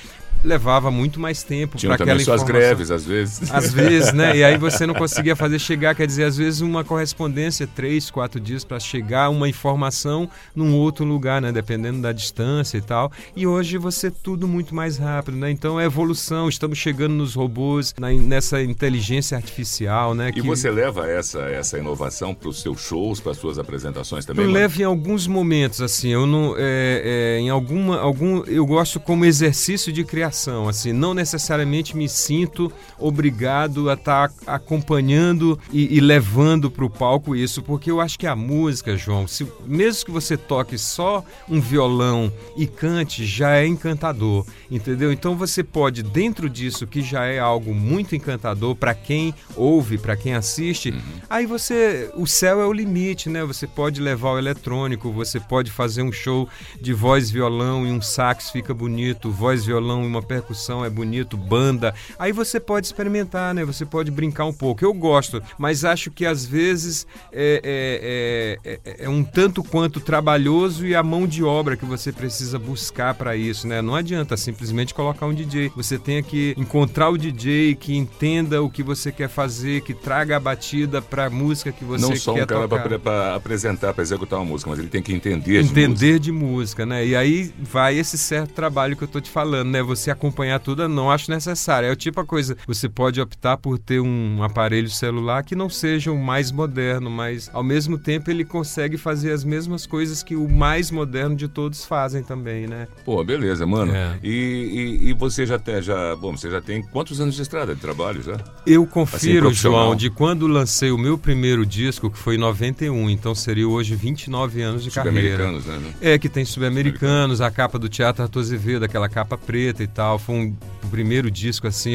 levava 0.44 0.89
muito 0.89 1.19
mais 1.19 1.44
tempo 1.44 1.77
para 1.80 1.95
aquela 1.95 2.21
informação. 2.21 2.38
suas 2.38 2.44
greves, 2.44 2.91
às 2.91 3.06
vezes. 3.06 3.51
Às 3.51 3.74
vezes, 3.74 4.13
né? 4.13 4.38
E 4.38 4.44
aí 4.44 4.57
você 4.57 4.86
não 4.86 4.94
conseguia 4.95 5.36
fazer 5.36 5.59
chegar, 5.59 5.95
quer 5.95 6.07
dizer, 6.07 6.24
às 6.24 6.38
vezes 6.38 6.62
uma 6.62 6.83
correspondência, 6.83 7.68
três, 7.68 8.09
quatro 8.09 8.39
dias 8.39 8.63
para 8.63 8.80
chegar 8.80 9.30
uma 9.30 9.50
informação 9.50 10.30
num 10.56 10.75
outro 10.75 11.03
lugar, 11.06 11.41
né? 11.41 11.51
Dependendo 11.51 12.01
da 12.01 12.12
distância 12.12 12.77
e 12.77 12.81
tal. 12.81 13.12
E 13.36 13.45
hoje 13.45 13.77
você 13.77 14.09
tudo 14.09 14.47
muito 14.47 14.74
mais 14.74 14.97
rápido, 14.97 15.38
né? 15.38 15.51
Então 15.51 15.80
é 15.80 15.86
evolução, 15.86 16.47
estamos 16.47 16.77
chegando 16.77 17.13
nos 17.13 17.33
robôs, 17.33 17.94
na, 18.00 18.12
nessa 18.12 18.62
inteligência 18.62 19.35
artificial, 19.35 20.13
né? 20.13 20.31
Que... 20.31 20.39
E 20.39 20.42
você 20.42 20.69
leva 20.69 21.07
essa, 21.07 21.39
essa 21.42 21.77
inovação 21.77 22.33
para 22.33 22.50
os 22.50 22.62
seus 22.62 22.80
shows, 22.81 23.19
para 23.19 23.31
as 23.33 23.38
suas 23.38 23.59
apresentações 23.59 24.25
também? 24.25 24.45
Eu 24.45 24.51
mano? 24.51 24.62
levo 24.62 24.81
em 24.81 24.85
alguns 24.85 25.27
momentos, 25.27 25.81
assim, 25.81 26.09
eu 26.09 26.25
não... 26.25 26.56
É, 26.57 27.38
é, 27.38 27.39
em 27.39 27.50
alguma, 27.50 28.00
algum, 28.00 28.44
eu 28.44 28.65
gosto 28.65 29.00
como 29.00 29.25
exercício 29.25 29.92
de 29.92 30.03
criação 30.03 30.28
assim, 30.67 30.93
não 30.93 31.13
necessariamente 31.13 31.95
me 31.95 32.07
sinto 32.07 32.71
obrigado 32.97 33.89
a 33.89 33.93
estar 33.93 34.29
tá 34.29 34.55
acompanhando 34.55 35.59
e, 35.71 35.97
e 35.97 35.99
levando 35.99 36.69
para 36.69 36.85
o 36.85 36.89
palco 36.89 37.35
isso, 37.35 37.61
porque 37.61 37.91
eu 37.91 38.01
acho 38.01 38.17
que 38.17 38.27
a 38.27 38.35
música, 38.35 38.97
João, 38.97 39.27
se, 39.27 39.47
mesmo 39.65 40.05
que 40.05 40.11
você 40.11 40.37
toque 40.37 40.77
só 40.77 41.23
um 41.47 41.59
violão 41.59 42.31
e 42.55 42.67
cante, 42.67 43.25
já 43.25 43.55
é 43.57 43.65
encantador, 43.65 44.45
entendeu? 44.69 45.11
Então 45.11 45.35
você 45.35 45.63
pode, 45.63 46.03
dentro 46.03 46.49
disso, 46.49 46.87
que 46.87 47.01
já 47.01 47.25
é 47.25 47.39
algo 47.39 47.73
muito 47.73 48.15
encantador 48.15 48.75
para 48.75 48.93
quem 48.93 49.33
ouve, 49.55 49.97
para 49.97 50.15
quem 50.15 50.33
assiste, 50.33 50.89
uhum. 50.91 50.99
aí 51.29 51.45
você, 51.45 52.11
o 52.15 52.25
céu 52.25 52.61
é 52.61 52.65
o 52.65 52.73
limite, 52.73 53.29
né? 53.29 53.43
Você 53.43 53.67
pode 53.67 54.01
levar 54.01 54.31
o 54.31 54.37
eletrônico, 54.37 55.11
você 55.11 55.39
pode 55.39 55.71
fazer 55.71 56.01
um 56.01 56.11
show 56.11 56.47
de 56.79 56.93
voz, 56.93 57.29
violão 57.29 57.85
e 57.85 57.91
um 57.91 58.01
sax 58.01 58.49
fica 58.49 58.73
bonito, 58.73 59.31
voz, 59.31 59.65
violão 59.65 60.03
e 60.03 60.07
uma 60.07 60.19
uma 60.19 60.24
percussão, 60.24 60.83
é 60.83 60.89
bonito, 60.89 61.38
banda. 61.38 61.94
Aí 62.18 62.31
você 62.31 62.60
pode 62.60 62.88
experimentar, 62.88 63.54
né? 63.54 63.63
Você 63.63 63.86
pode 63.86 64.12
brincar 64.12 64.45
um 64.45 64.54
pouco. 64.54 64.83
Eu 64.83 64.94
gosto, 64.94 65.42
mas 65.57 65.86
acho 65.86 66.12
que 66.12 66.25
às 66.25 66.45
vezes 66.45 67.07
é, 67.31 68.60
é, 68.66 68.80
é, 68.86 69.06
é 69.06 69.10
um 69.10 69.24
tanto 69.24 69.63
quanto 69.63 70.00
trabalhoso 70.00 70.86
e 70.86 70.95
a 70.95 71.04
mão 71.04 71.25
de 71.25 71.44
obra 71.44 71.77
que 71.77 71.86
você 71.86 72.12
precisa 72.12 72.60
buscar 72.60 73.13
para 73.13 73.36
isso, 73.36 73.68
né? 73.68 73.81
Não 73.81 73.95
adianta 73.95 74.36
simplesmente 74.38 74.94
colocar 74.94 75.25
um 75.25 75.33
DJ. 75.33 75.71
Você 75.75 75.98
tem 75.98 76.21
que 76.21 76.54
encontrar 76.57 77.10
o 77.10 77.18
DJ 77.18 77.75
que 77.75 77.95
entenda 77.95 78.62
o 78.62 78.69
que 78.69 78.83
você 78.83 79.12
quer 79.12 79.30
fazer, 79.30 79.81
que 79.81 79.94
traga 79.94 80.38
a 80.38 80.39
batida 80.39 81.01
para 81.01 81.25
a 81.25 81.30
música 81.30 81.71
que 81.71 81.83
você 81.83 82.01
Não 82.01 82.12
quer 82.12 82.19
só 82.19 82.33
um 82.33 82.45
cara 82.45 82.68
para 83.00 83.36
apresentar, 83.36 83.94
para 83.94 84.01
executar 84.01 84.39
uma 84.39 84.45
música, 84.45 84.69
mas 84.69 84.80
ele 84.80 84.89
tem 84.89 85.01
que 85.01 85.13
entender 85.13 85.63
de 85.63 85.69
entender 85.69 85.88
música. 85.89 86.19
de 86.19 86.31
música, 86.31 86.86
né? 86.86 87.06
E 87.06 87.16
aí 87.16 87.51
vai 87.60 87.98
esse 87.98 88.18
certo 88.18 88.54
trabalho 88.54 88.95
que 88.95 89.04
eu 89.04 89.07
tô 89.07 89.19
te 89.19 89.30
falando, 89.30 89.69
né? 89.69 89.81
Você 89.83 90.08
acompanhar 90.11 90.59
tudo, 90.59 90.83
eu 90.83 90.89
não 90.89 91.11
acho 91.11 91.31
necessário. 91.31 91.88
É 91.88 91.91
o 91.91 91.95
tipo 91.95 92.19
a 92.19 92.25
coisa, 92.25 92.57
você 92.67 92.89
pode 92.89 93.19
optar 93.19 93.57
por 93.57 93.77
ter 93.77 94.00
um 94.00 94.44
aparelho 94.44 94.89
celular 94.89 95.44
que 95.44 95.56
não 95.56 95.69
seja 95.69 96.11
o 96.11 96.17
mais 96.17 96.51
moderno, 96.51 97.09
mas 97.09 97.50
ao 97.53 97.63
mesmo 97.63 97.97
tempo 97.97 98.29
ele 98.29 98.44
consegue 98.44 98.97
fazer 98.97 99.31
as 99.31 99.44
mesmas 99.44 99.85
coisas 99.85 100.23
que 100.23 100.35
o 100.35 100.50
mais 100.50 100.91
moderno 100.91 101.35
de 101.35 101.47
todos 101.47 101.85
fazem 101.85 102.23
também, 102.23 102.67
né? 102.67 102.88
Pô, 103.06 103.23
beleza, 103.23 103.65
mano. 103.65 103.94
É. 103.94 104.17
E, 104.23 104.29
e, 104.29 105.09
e, 105.09 105.13
você 105.13 105.45
já 105.45 105.59
tem, 105.59 105.81
já, 105.81 106.15
bom, 106.15 106.35
você 106.35 106.50
já 106.50 106.61
tem 106.61 106.81
quantos 106.81 107.19
anos 107.21 107.35
de 107.35 107.41
estrada 107.41 107.75
de 107.75 107.81
trabalho 107.81 108.21
já? 108.21 108.38
Eu 108.65 108.85
confiro, 108.85 109.47
assim, 109.47 109.57
João, 109.57 109.95
de 109.95 110.09
quando 110.09 110.47
lancei 110.47 110.91
o 110.91 110.97
meu 110.97 111.17
primeiro 111.17 111.65
disco, 111.65 112.09
que 112.09 112.17
foi 112.17 112.35
em 112.35 112.39
91, 112.39 113.09
então 113.09 113.33
seria 113.35 113.67
hoje 113.67 113.95
29 113.95 114.61
anos 114.61 114.83
de 114.83 114.91
carreira. 114.91 115.51
Né? 115.51 115.94
É, 116.01 116.17
que 116.17 116.29
tem 116.29 116.45
Sub-Americanos, 116.45 117.41
a 117.41 117.51
capa 117.51 117.77
do 117.77 117.89
Teatro 117.89 118.23
Arthur 118.23 118.39
Azevedo, 118.39 118.85
aquela 118.85 119.09
capa 119.09 119.38
preta 119.38 119.83
e 119.83 119.88
tal 119.88 119.98
tal. 119.99 120.17
Foi 120.17 120.35
um, 120.35 120.55
o 120.81 120.87
primeiro 120.87 121.29
disco, 121.29 121.67
assim, 121.67 121.91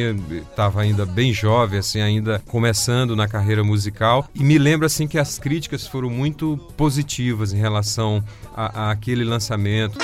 estava 0.50 0.82
ainda 0.82 1.06
bem 1.06 1.32
jovem, 1.32 1.78
assim, 1.78 2.02
ainda 2.02 2.38
começando 2.46 3.16
na 3.16 3.26
carreira 3.26 3.64
musical. 3.64 4.28
E 4.34 4.44
me 4.44 4.58
lembro, 4.58 4.84
assim, 4.84 5.08
que 5.08 5.18
as 5.18 5.38
críticas 5.38 5.86
foram 5.86 6.10
muito 6.10 6.58
positivas 6.76 7.54
em 7.54 7.56
relação 7.56 8.22
a, 8.54 8.90
a 8.90 8.96
lançamento. 9.24 9.98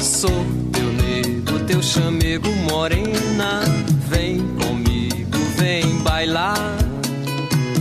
Sou 0.00 0.46
teu 0.72 0.90
nego, 0.94 1.64
teu 1.66 1.82
chamego 1.82 2.50
morena, 2.70 3.60
vem 4.08 4.38
comigo, 4.56 5.38
vem 5.58 5.98
bailar. 5.98 6.78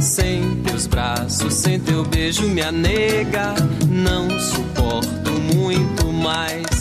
Sem 0.01 0.57
teus 0.63 0.88
braços, 0.88 1.53
sem 1.53 1.79
teu 1.79 2.03
beijo, 2.03 2.44
minha 2.49 2.71
nega, 2.71 3.55
não 3.89 4.29
suporto 4.39 5.31
muito 5.55 6.11
mais. 6.11 6.76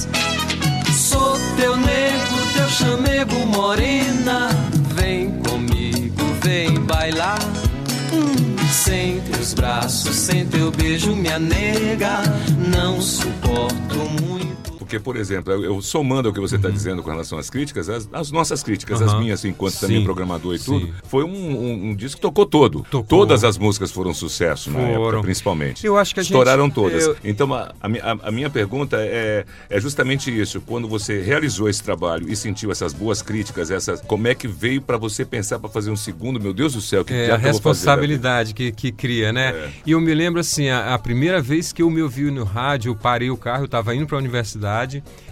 Teu 3.16 3.24
chamego 3.24 3.46
morena. 3.46 4.48
Vem 4.94 5.30
comigo, 5.40 6.22
vem 6.42 6.74
bailar. 6.80 7.38
Sem 8.70 9.20
teus 9.20 9.54
braços, 9.54 10.14
sem 10.14 10.46
teu 10.46 10.70
beijo, 10.70 11.16
minha 11.16 11.38
nega. 11.38 12.22
Não 12.70 13.00
suporto 13.00 13.96
muito. 14.20 14.55
Porque, 14.86 15.00
por 15.00 15.16
exemplo, 15.16 15.52
eu, 15.52 15.64
eu 15.64 15.82
somando 15.82 16.28
ao 16.28 16.34
que 16.34 16.40
você 16.40 16.54
está 16.54 16.68
uhum. 16.68 16.74
dizendo 16.74 17.02
com 17.02 17.10
relação 17.10 17.36
às 17.38 17.50
críticas, 17.50 17.88
as, 17.88 18.08
as 18.12 18.30
nossas 18.30 18.62
críticas, 18.62 19.00
uhum. 19.00 19.06
as 19.06 19.18
minhas, 19.18 19.44
enquanto 19.44 19.72
Sim. 19.72 19.80
também 19.80 20.04
programador 20.04 20.54
e 20.54 20.60
tudo, 20.60 20.86
Sim. 20.86 20.92
foi 21.08 21.24
um, 21.24 21.28
um, 21.28 21.88
um, 21.88 21.94
disco 21.96 22.18
que 22.18 22.22
tocou 22.22 22.46
todo. 22.46 22.86
Tocou. 22.88 23.04
Todas 23.04 23.42
as 23.42 23.58
músicas 23.58 23.90
foram 23.90 24.14
sucesso 24.14 24.70
foram. 24.70 24.84
na 24.84 24.90
época, 24.92 25.22
principalmente. 25.22 25.84
Eu 25.84 25.98
acho 25.98 26.14
que 26.14 26.20
a 26.20 26.22
Estouraram 26.22 26.66
gente, 26.66 26.74
todas. 26.74 27.04
Eu... 27.04 27.16
Então, 27.24 27.52
a, 27.52 27.74
a, 27.80 28.28
a, 28.28 28.30
minha 28.30 28.48
pergunta 28.48 28.96
é, 29.00 29.44
é 29.68 29.80
justamente 29.80 30.30
isso. 30.30 30.60
Quando 30.60 30.86
você 30.86 31.20
realizou 31.20 31.68
esse 31.68 31.82
trabalho 31.82 32.30
e 32.30 32.36
sentiu 32.36 32.70
essas 32.70 32.92
boas 32.92 33.20
críticas, 33.20 33.72
essas, 33.72 34.00
como 34.02 34.28
é 34.28 34.36
que 34.36 34.46
veio 34.46 34.80
para 34.80 34.96
você 34.96 35.24
pensar 35.24 35.58
para 35.58 35.68
fazer 35.68 35.90
um 35.90 35.96
segundo? 35.96 36.40
Meu 36.40 36.54
Deus 36.54 36.74
do 36.74 36.80
céu, 36.80 37.04
que 37.04 37.12
é 37.12 37.32
a 37.32 37.36
responsabilidade 37.36 38.54
que, 38.54 38.70
que 38.70 38.92
cria, 38.92 39.32
né? 39.32 39.48
É. 39.48 39.70
E 39.84 39.90
eu 39.90 40.00
me 40.00 40.14
lembro 40.14 40.40
assim, 40.40 40.68
a, 40.68 40.94
a, 40.94 40.98
primeira 40.98 41.42
vez 41.42 41.72
que 41.72 41.82
eu 41.82 41.90
me 41.90 42.00
ouvi 42.00 42.30
no 42.30 42.44
rádio, 42.44 42.90
eu 42.90 42.96
parei 42.96 43.30
o 43.30 43.36
carro, 43.36 43.62
eu 43.62 43.66
estava 43.66 43.92
indo 43.92 44.06
para 44.06 44.16
a 44.16 44.20
universidade 44.20 44.75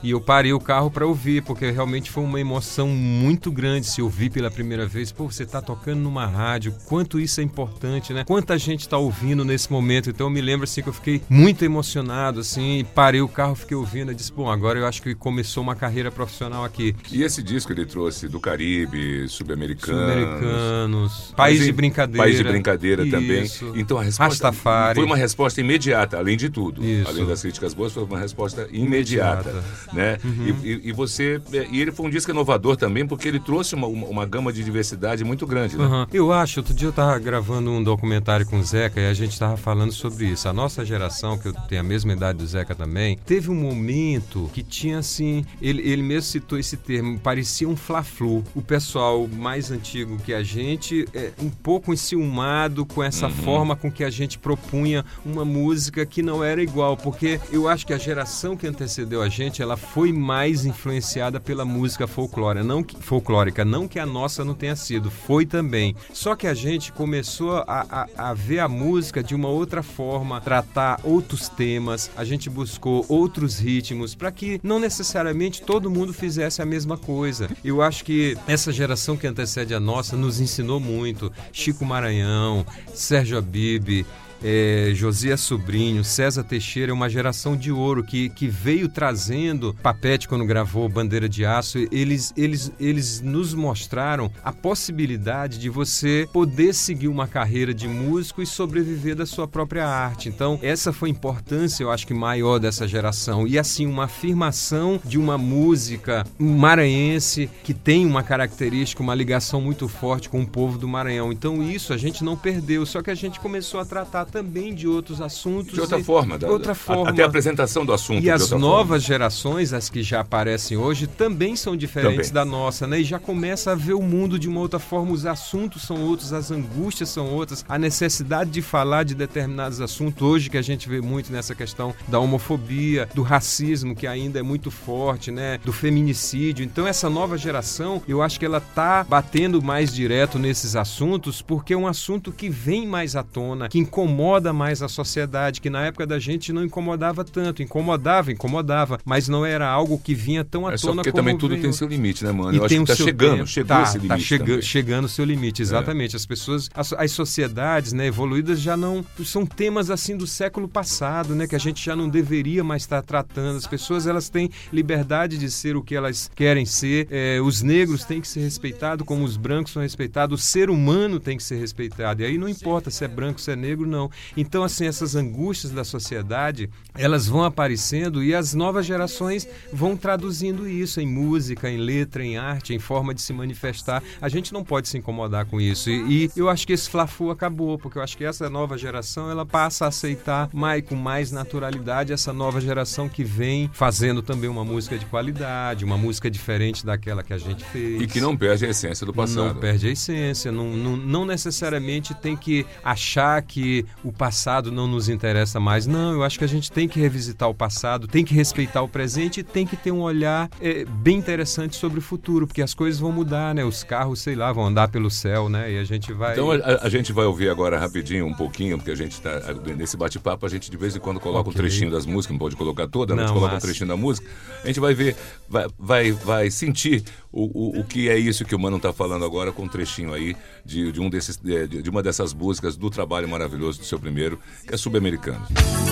e 0.03 0.11
eu 0.11 0.21
parei 0.21 0.53
o 0.53 0.61
carro 0.61 0.91
para 0.91 1.07
ouvir, 1.07 1.43
porque 1.43 1.71
realmente 1.71 2.11
foi 2.11 2.23
uma 2.25 2.41
emoção 2.41 2.89
muito 2.89 3.51
grande 3.51 3.87
se 3.87 4.01
ouvir 4.01 4.31
pela 4.31 4.51
primeira 4.51 4.87
vez. 4.87 5.13
Pô, 5.13 5.31
você 5.31 5.43
está 5.43 5.61
tocando 5.61 6.01
numa 6.01 6.27
rádio, 6.27 6.75
quanto 6.87 7.21
isso 7.21 7.41
é 7.41 7.45
importante, 7.45 8.13
né? 8.13 8.25
Quanta 8.25 8.57
gente 8.59 8.81
está 8.81 8.97
ouvindo 8.97 9.45
nesse 9.45 9.71
momento. 9.71 10.11
Então 10.11 10.27
eu 10.27 10.31
me 10.31 10.41
lembro 10.41 10.65
assim 10.65 10.83
que 10.83 10.89
eu 10.89 10.93
fiquei 10.93 11.23
muito 11.29 11.65
emocionado, 11.65 12.41
assim, 12.41 12.87
parei 12.95 13.21
o 13.21 13.29
carro, 13.29 13.55
fiquei 13.55 13.77
ouvindo 13.77 14.13
e 14.13 14.15
disse, 14.15 14.33
bom, 14.33 14.51
agora 14.51 14.79
eu 14.79 14.87
acho 14.87 15.03
que 15.03 15.15
começou 15.15 15.63
uma 15.63 15.75
carreira 15.75 16.11
profissional 16.11 16.65
aqui. 16.65 16.95
E 17.11 17.23
esse 17.23 17.43
disco 17.43 17.73
ele 17.73 17.87
trouxe 17.87 18.29
do 18.29 18.41
Caribe, 18.41 19.29
Sub-Americanos. 19.29 20.01
Sub-Americanos, 20.01 21.35
País 21.37 21.65
de 21.65 21.73
Brincadeira. 21.73 22.23
País 22.25 22.37
de 22.37 22.45
Brincadeira 22.45 23.03
isso. 23.03 23.11
também. 23.11 23.81
Então 23.81 23.99
a 23.99 24.03
resposta 24.03 24.49
Rastafari. 24.49 24.97
foi 24.97 25.05
uma 25.05 25.17
resposta 25.17 25.61
imediata, 25.61 26.19
além 26.19 26.37
de 26.37 26.49
tudo. 26.49 26.85
Isso. 26.85 27.09
Além 27.09 27.27
das 27.27 27.43
críticas 27.43 27.75
boas, 27.75 27.93
foi 27.93 28.05
uma 28.05 28.19
resposta 28.19 28.69
imediata 28.73 29.34
prata, 29.43 29.65
né? 29.93 30.19
E, 30.25 30.69
e- 30.69 30.81
e 30.85 30.93
você 30.93 31.41
e 31.73 31.81
ele 31.81 31.91
foi 31.93 32.07
um 32.07 32.11
disco 32.11 32.31
inovador 32.31 32.77
também 32.77 33.07
porque 33.07 33.27
ele 33.29 33.41
trouxe 33.41 33.75
uma, 33.75 33.87
uma, 33.87 34.07
uma 34.07 34.27
gama 34.27 34.53
de 34.53 34.63
diversidade 34.65 35.25
muito 35.25 35.47
grande, 35.47 35.77
né? 35.77 35.85
Aham. 35.85 36.07
Eu 36.13 36.33
acho, 36.33 36.61
outro 36.61 36.75
dia 36.75 36.89
eu 36.89 36.93
tava 36.93 37.19
gravando 37.19 37.71
um 37.71 37.83
documentário 37.83 38.47
com 38.47 38.59
o 38.59 38.63
Zeca 38.65 39.01
e 39.01 39.07
a 39.07 39.15
gente 39.15 39.39
tava 39.39 39.57
falando 39.57 39.93
sobre 39.93 40.27
isso. 40.27 40.49
A 40.49 40.53
nossa 40.53 40.85
geração, 40.85 41.39
que 41.39 41.49
eu 41.49 41.53
tenho 41.69 41.81
a 41.81 41.85
mesma 41.85 42.13
idade 42.13 42.39
do 42.39 42.47
Zeca 42.47 42.75
também, 42.75 43.19
teve 43.27 43.51
um 43.51 43.55
momento 43.55 44.51
que 44.53 44.63
tinha 44.63 44.99
assim, 44.99 45.45
ele, 45.61 45.83
ele 45.89 46.03
mesmo 46.03 46.23
citou 46.23 46.59
esse 46.59 46.77
termo, 46.77 47.19
parecia 47.19 47.69
um 47.69 47.77
fla-flu. 47.77 48.43
O 48.55 48.63
pessoal 48.63 49.27
mais 49.29 49.71
antigo 49.71 50.17
que 50.19 50.33
a 50.35 50.43
gente, 50.43 51.07
é, 51.15 51.31
um 51.41 51.51
pouco 51.51 51.93
enciumado 51.93 52.85
com 52.87 53.03
essa 53.03 53.29
forma 53.29 53.75
com 53.77 53.91
que 53.91 54.05
a 54.05 54.11
gente 54.11 54.39
propunha 54.39 55.05
uma 55.25 55.45
música 55.45 56.05
que 56.07 56.23
não 56.23 56.43
era 56.43 56.63
igual, 56.63 56.97
porque 56.97 57.41
eu 57.53 57.69
acho 57.69 57.87
que 57.87 57.93
a 57.93 57.99
geração 57.99 58.57
que 58.57 58.67
antecedeu 58.67 59.23
a 59.25 59.29
gente, 59.29 59.63
ela 59.63 59.77
foi 59.77 60.13
mais 60.13 60.67
influenciada 60.67 61.41
pela 61.41 61.65
música 61.65 62.07
folclórica, 62.07 62.63
não 62.65 62.83
que, 62.83 62.97
folclórica, 62.97 63.65
não 63.65 63.89
que 63.89 63.99
a 63.99 64.05
nossa 64.05 64.45
não 64.45 64.55
tenha 64.55 64.77
sido, 64.77 65.11
foi 65.11 65.47
também. 65.47 65.97
Só 66.13 66.37
que 66.37 66.47
a 66.47 66.53
gente 66.53 66.93
começou 66.93 67.57
a, 67.67 68.07
a, 68.17 68.31
a 68.31 68.35
ver 68.35 68.59
a 68.59 68.69
música 68.69 69.23
de 69.23 69.35
uma 69.35 69.49
outra 69.49 69.83
forma, 69.83 70.41
tratar 70.41 71.01
outros 71.03 71.49
temas, 71.49 72.11
a 72.17 72.25
gente 72.25 72.51
buscou 72.51 73.05
outros 73.09 73.59
ritmos 73.59 74.15
para 74.15 74.31
que 74.31 74.61
não 74.63 74.79
necessariamente 74.79 75.63
todo 75.63 75.91
mundo 75.91 76.13
fizesse 76.13 76.61
a 76.61 76.67
mesma 76.67 76.99
coisa. 76.99 77.49
Eu 77.65 77.81
acho 77.81 78.05
que 78.05 78.37
essa 78.47 78.71
geração 78.71 79.17
que 79.17 79.27
antecede 79.27 79.75
a 79.75 79.81
nossa 79.81 80.17
nos 80.17 80.39
ensinou 80.39 80.79
muito. 80.79 81.33
Chico 81.51 81.85
Maranhão, 81.85 82.67
Sérgio 82.93 83.39
Abib, 83.39 84.05
é, 84.45 84.91
Josias 84.95 85.41
Sobrinho, 85.41 86.05
César 86.05 86.45
Teixeira 86.45 86.93
é 86.93 86.95
uma 86.95 87.09
geração 87.09 87.57
de 87.57 87.73
ouro 87.73 88.05
que, 88.05 88.29
que 88.29 88.47
veio 88.47 88.91
trazendo. 88.91 89.75
Papete, 89.83 90.29
quando 90.29 90.45
gravou 90.45 90.87
Bandeira 90.87 91.27
de 91.27 91.47
Aço, 91.47 91.79
eles, 91.91 92.35
eles, 92.37 92.71
eles 92.79 93.23
nos 93.23 93.55
mostraram 93.55 94.31
a 94.45 94.53
possibilidade 94.53 95.59
de 95.59 95.71
você 95.71 96.29
poder 96.31 96.75
seguir 96.75 97.09
uma 97.09 97.27
carreira 97.27 97.73
de 97.73 97.89
músico 97.89 98.43
e 98.43 98.47
sobreviver 98.47 99.17
da 99.17 99.25
sua 99.25 99.49
própria 99.49 99.87
arte. 99.87 100.29
Então, 100.29 100.59
essa 100.63 100.93
foi 100.93 101.09
a 101.09 101.13
importância, 101.13 101.83
eu 101.83 101.91
acho 101.91 102.07
que 102.07 102.13
maior 102.13 102.59
dessa 102.59 102.87
geração. 102.87 103.47
E 103.47 103.59
assim, 103.59 103.87
uma 103.87 104.05
afirmação 104.05 105.01
de 105.03 105.19
uma 105.19 105.39
música 105.39 106.27
maranhense 106.39 107.49
que 107.63 107.73
tem 107.73 108.05
uma 108.05 108.23
característica, 108.23 109.03
uma 109.03 109.15
ligação 109.15 109.61
muito 109.61 109.89
forte 109.89 110.29
com 110.29 110.43
o 110.43 110.47
povo 110.47 110.77
do 110.77 110.87
Maranhão. 110.87 111.33
Então, 111.33 111.63
isso 111.63 111.95
a 111.95 111.97
gente 111.97 112.23
não 112.23 112.37
perdeu, 112.37 112.85
só 112.85 113.01
que 113.01 113.11
a 113.11 113.15
gente 113.15 113.41
começou 113.41 113.81
a 113.81 113.87
tratar 113.87 114.34
também 114.35 114.75
de 114.75 114.89
outros 114.89 115.21
assuntos. 115.21 115.73
De 115.75 115.81
outra 115.81 116.01
e- 116.01 116.03
forma, 116.03 116.37
da, 116.37 116.49
outra 116.51 116.73
a- 116.73 116.75
forma. 116.75 117.09
até 117.11 117.23
a 117.23 117.27
apresentação 117.27 117.87
do 117.87 117.93
assunto. 117.93 118.19
E 118.19 118.23
de 118.23 118.31
as 118.31 118.51
novas 118.51 119.01
gerações, 119.05 119.73
as 119.73 119.89
que 119.89 120.03
já 120.03 120.19
aparecem 120.23 120.77
hoje, 120.77 121.07
também 121.07 121.55
são 121.55 121.77
diferentes 121.77 122.31
Também. 122.31 122.33
da 122.33 122.45
nossa, 122.45 122.85
né? 122.85 122.99
E 123.01 123.05
já 123.05 123.21
começa 123.21 123.71
a 123.71 123.75
ver 123.77 123.93
o 123.93 124.03
mundo 124.03 124.37
de 124.37 124.49
uma 124.49 124.59
outra 124.59 124.81
forma, 124.81 125.13
os 125.13 125.25
assuntos 125.25 125.83
são 125.83 126.01
outros, 126.03 126.33
as 126.33 126.51
angústias 126.51 127.11
são 127.11 127.33
outras, 127.33 127.65
a 127.69 127.79
necessidade 127.79 128.51
de 128.51 128.61
falar 128.61 129.05
de 129.05 129.15
determinados 129.15 129.81
assuntos 129.81 130.21
hoje 130.21 130.51
que 130.51 130.59
a 130.59 130.63
gente 130.63 130.89
vê 130.89 131.01
muito 131.01 131.31
nessa 131.33 131.55
questão 131.55 131.95
da 132.09 132.19
homofobia, 132.19 133.09
do 133.15 133.23
racismo 133.23 133.95
que 133.95 134.05
ainda 134.09 134.41
é 134.41 134.43
muito 134.43 134.69
forte, 134.69 135.31
né? 135.31 135.61
Do 135.65 135.73
feminicídio. 135.73 136.65
Então 136.65 136.89
essa 136.89 137.09
nova 137.09 137.39
geração, 137.39 138.03
eu 138.09 138.21
acho 138.21 138.41
que 138.41 138.45
ela 138.45 138.61
tá 138.61 139.05
batendo 139.09 139.63
mais 139.63 139.95
direto 139.95 140.41
nesses 140.41 140.75
assuntos 140.75 141.41
porque 141.41 141.73
é 141.73 141.77
um 141.77 141.87
assunto 141.87 142.33
que 142.33 142.49
vem 142.51 142.85
mais 142.85 143.15
à 143.15 143.23
tona, 143.23 143.69
que 143.69 143.79
incomoda 143.79 144.24
mais 144.53 144.83
a 144.83 144.89
sociedade, 144.89 145.61
que 145.61 145.69
na 145.71 145.87
época 145.87 146.07
da 146.07 146.19
gente 146.19 146.53
não 146.53 146.65
incomodava 146.65 147.25
tanto, 147.25 147.63
incomodava, 147.63 148.33
incomodava, 148.33 148.99
mas 149.05 149.29
não 149.29 149.45
era 149.45 149.69
algo 149.69 149.99
que 149.99 150.15
vinha 150.15 150.45
tão 150.45 150.67
à 150.67 150.75
É 150.75 150.77
tona 150.77 150.97
porque 150.97 151.11
como 151.11 151.23
também 151.23 151.37
tudo 151.39 151.51
veio. 151.51 151.63
tem 151.63 151.73
seu 151.73 151.87
limite, 151.89 152.25
né, 152.25 152.33
mano? 152.33 152.53
E 152.53 152.57
Eu 152.57 152.65
acho 152.65 152.69
tem 152.75 152.85
que 152.85 152.93
o 152.93 152.97
tá 152.97 153.03
chegando, 153.05 153.37
tempo. 153.39 153.47
chegou 153.47 153.69
tá, 153.77 153.83
esse 153.83 153.99
limite 153.99 154.09
tá 154.09 154.19
chega- 154.19 154.45
também. 154.45 154.59
É. 154.59 154.63
chegando 154.63 155.05
o 155.05 155.09
seu 155.09 155.25
limite, 155.25 155.63
exatamente. 155.63 156.17
As 156.17 156.27
pessoas, 156.27 156.69
as, 156.75 156.93
as 156.93 157.11
sociedades, 157.13 157.93
né, 157.93 158.07
evoluídas 158.07 158.61
já 158.61 158.77
não 158.77 159.05
são 159.25 159.45
temas 159.47 159.91
assim 159.91 160.17
do 160.17 160.27
século 160.27 160.69
passado, 160.69 161.35
né, 161.35 161.47
que 161.47 161.55
a 161.57 161.59
gente 161.61 161.85
já 161.85 161.95
não 161.97 162.09
deveria 162.09 162.63
mais 162.65 162.83
estar 162.83 163.03
tratando. 163.03 163.57
As 163.57 163.67
pessoas 163.67 164.07
elas 164.07 164.29
têm 164.29 164.51
liberdade 164.73 165.39
de 165.39 165.51
ser 165.51 165.77
o 165.77 165.83
que 165.83 165.95
elas 165.95 166.31
querem 166.35 166.65
ser. 166.67 167.09
É, 167.11 167.41
os 167.41 167.63
negros 167.63 168.05
têm 168.05 168.21
que 168.21 168.29
ser 168.29 168.41
respeitados 168.41 169.07
como 169.07 169.25
os 169.25 169.37
brancos 169.37 169.73
são 169.73 169.83
respeitados. 169.83 170.41
O 170.41 170.43
ser 170.45 170.71
humano 170.71 171.19
tem 171.21 171.37
que 171.37 171.43
ser 171.43 171.57
respeitado. 171.57 172.23
E 172.23 172.25
aí 172.27 172.39
não 172.39 172.49
importa 172.49 172.91
se 172.91 173.05
é 173.05 173.09
branco, 173.09 173.41
se 173.41 173.51
é 173.51 173.57
negro, 173.57 173.87
não. 173.87 174.04
Então 174.37 174.63
assim 174.63 174.87
essas 174.87 175.15
angústias 175.15 175.73
da 175.73 175.85
sociedade 175.85 176.71
elas 176.95 177.27
vão 177.27 177.45
aparecendo 177.45 178.23
e 178.23 178.35
as 178.35 178.55
novas 178.55 178.87
gerações 178.87 179.49
vão 179.73 179.97
traduzindo 179.97 180.69
isso 180.69 181.01
em 181.01 181.07
música, 181.07 181.71
em 181.71 181.77
letra, 181.77 182.25
em 182.25 182.37
arte, 182.37 182.75
em 182.75 182.79
forma 182.79 183.15
de 183.15 183.21
se 183.21 183.33
manifestar. 183.33 184.03
A 184.21 184.29
gente 184.29 184.53
não 184.53 184.65
pode 184.65 184.89
se 184.89 184.99
incomodar 184.99 185.47
com 185.47 185.61
isso. 185.61 185.91
E, 185.91 186.27
e 186.27 186.31
eu 186.37 186.49
acho 186.49 186.67
que 186.67 186.73
esse 186.73 186.89
fla-flu 186.89 187.31
acabou, 187.31 187.79
porque 187.79 187.99
eu 187.99 188.03
acho 188.03 188.17
que 188.17 188.25
essa 188.25 188.49
nova 188.49 188.79
geração 188.79 189.31
ela 189.31 189.45
passa 189.45 189.85
a 189.85 189.89
aceitar 189.89 190.49
mais, 190.53 190.85
com 190.85 190.95
mais 190.95 191.33
naturalidade 191.33 192.13
essa 192.13 192.33
nova 192.33 192.61
geração 192.61 193.09
que 193.09 193.25
vem 193.25 193.71
fazendo 193.73 194.23
também 194.23 194.49
uma 194.49 194.65
música 194.65 194.99
de 194.99 195.07
qualidade, 195.07 195.85
uma 195.85 195.99
música 195.99 196.31
diferente 196.31 196.85
daquela 196.85 197.23
que 197.23 197.33
a 197.33 197.39
gente 197.39 197.65
fez. 197.65 198.03
E 198.03 198.07
que 198.07 198.21
não 198.21 198.37
perde 198.37 198.67
a 198.67 198.69
essência 198.69 199.07
do 199.07 199.13
passado. 199.13 199.55
Não 199.55 199.55
perde 199.55 199.89
a 199.89 199.91
essência, 199.91 200.53
não, 200.53 200.77
não, 200.77 200.97
não 200.97 201.25
necessariamente 201.25 202.15
tem 202.15 202.37
que 202.37 202.67
achar 202.83 203.41
que 203.43 203.85
o 204.05 204.13
passado 204.13 204.71
não 204.71 204.87
nos 204.87 205.09
interessa 205.09 205.59
mais. 205.59 205.87
Não, 205.87 206.13
eu 206.13 206.23
acho 206.23 206.39
que 206.39 206.45
a 206.45 206.49
gente 206.49 206.71
tem 206.71 206.87
que 206.87 207.01
revisitar 207.01 207.49
o 207.49 207.55
passado, 207.55 208.07
tem 208.07 208.25
que 208.25 208.35
respeitar 208.35 208.83
o 208.83 208.89
presente 208.89 209.41
e 209.41 209.43
tem 209.43 209.67
que 209.67 209.77
ter 209.77 209.91
um 209.91 210.03
olhar 210.03 210.51
é, 210.61 210.85
bem 210.85 211.17
interessante 211.17 211.75
sobre 211.77 211.99
o 211.99 212.03
futuro, 212.03 212.47
porque 212.47 212.61
as 212.61 212.75
coisas 212.75 213.01
vão 213.01 213.11
mudar, 213.11 213.55
né? 213.55 213.65
Os 213.65 213.83
carros, 213.83 214.21
sei 214.21 214.35
lá, 214.37 214.53
vão 214.53 214.67
andar 214.67 214.89
pelo 214.89 215.11
céu, 215.11 215.49
né? 215.49 215.73
E 215.73 215.79
a 215.79 215.85
gente 215.85 216.13
vai. 216.13 216.33
Então 216.33 216.51
a, 216.51 216.57
a 216.83 216.89
gente 216.89 217.13
vai 217.13 217.25
ouvir 217.25 217.49
agora 217.49 217.79
rapidinho 217.79 218.27
um 218.27 218.35
pouquinho, 218.35 218.77
porque 218.77 218.91
a 218.91 218.95
gente 218.95 219.21
tá 219.21 219.41
nesse 219.77 219.97
bate-papo, 219.97 220.45
a 220.45 220.49
gente 220.49 220.71
de 220.71 220.77
vez 220.77 220.95
em 220.95 221.01
quando 221.01 221.19
coloca 221.19 221.49
Ok. 221.49 221.53
um 221.53 221.57
trechinho 221.57 221.91
das 221.91 222.05
músicas, 222.05 222.33
não 222.33 222.39
pode 222.39 222.57
colocar 222.57 222.87
toda, 222.87 223.15
né? 223.15 223.23
a 223.23 223.27
gente 223.27 223.33
Não, 223.33 223.41
coloca 223.41 223.55
massa. 223.55 223.67
um 223.67 223.69
trechinho 223.69 223.89
da 223.89 223.97
música. 223.97 224.29
A 224.63 224.67
gente 224.67 224.81
vai 224.81 224.93
ver, 224.95 225.17
vai, 225.49 225.67
vai, 225.79 226.13
vai 226.13 226.51
sentir 226.51 227.03
o, 227.33 227.79
o, 227.79 227.81
o 227.81 227.85
que 227.85 228.09
é 228.09 228.19
isso 228.19 228.45
que 228.45 228.55
o 228.55 228.59
Mano 228.59 228.79
tá 228.79 228.93
falando 228.93 229.25
agora 229.25 229.51
com 229.51 229.65
um 229.65 229.69
trechinho 229.69 230.13
aí 230.13 230.37
de, 230.65 230.93
de 230.93 231.01
um 231.01 231.09
desses, 231.11 231.37
de, 231.37 231.67
de 231.83 231.91
uma 231.91 232.03
dessas 232.03 232.33
músicas 232.35 232.77
do 232.77 232.91
trabalho 232.91 233.29
maravilhoso 233.29 233.79
do 233.81 233.85
seu 233.85 233.94
primeiro, 233.99 234.39
que 234.67 234.75
é 234.75 234.77
Subamericano. 234.77 235.47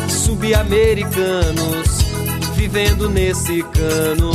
Sub-americanos 0.09 2.03
vivendo 2.55 3.09
nesse 3.09 3.63
cano 3.65 4.31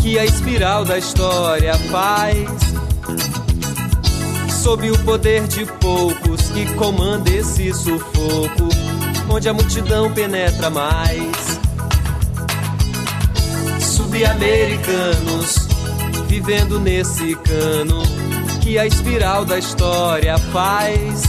que 0.00 0.18
a 0.18 0.24
espiral 0.24 0.84
da 0.84 0.98
história 0.98 1.74
faz. 1.90 2.48
Sob 4.62 4.90
o 4.90 4.98
poder 5.04 5.46
de 5.46 5.64
poucos 5.64 6.50
que 6.50 6.72
comanda 6.74 7.30
esse 7.30 7.72
sufoco, 7.72 8.68
onde 9.30 9.48
a 9.48 9.54
multidão 9.54 10.12
penetra 10.12 10.68
mais. 10.68 11.60
Sub-americanos 13.80 15.68
vivendo 16.26 16.78
nesse 16.78 17.34
cano 17.36 18.02
que 18.60 18.78
a 18.78 18.86
espiral 18.86 19.44
da 19.44 19.58
história 19.58 20.38
faz. 20.38 21.22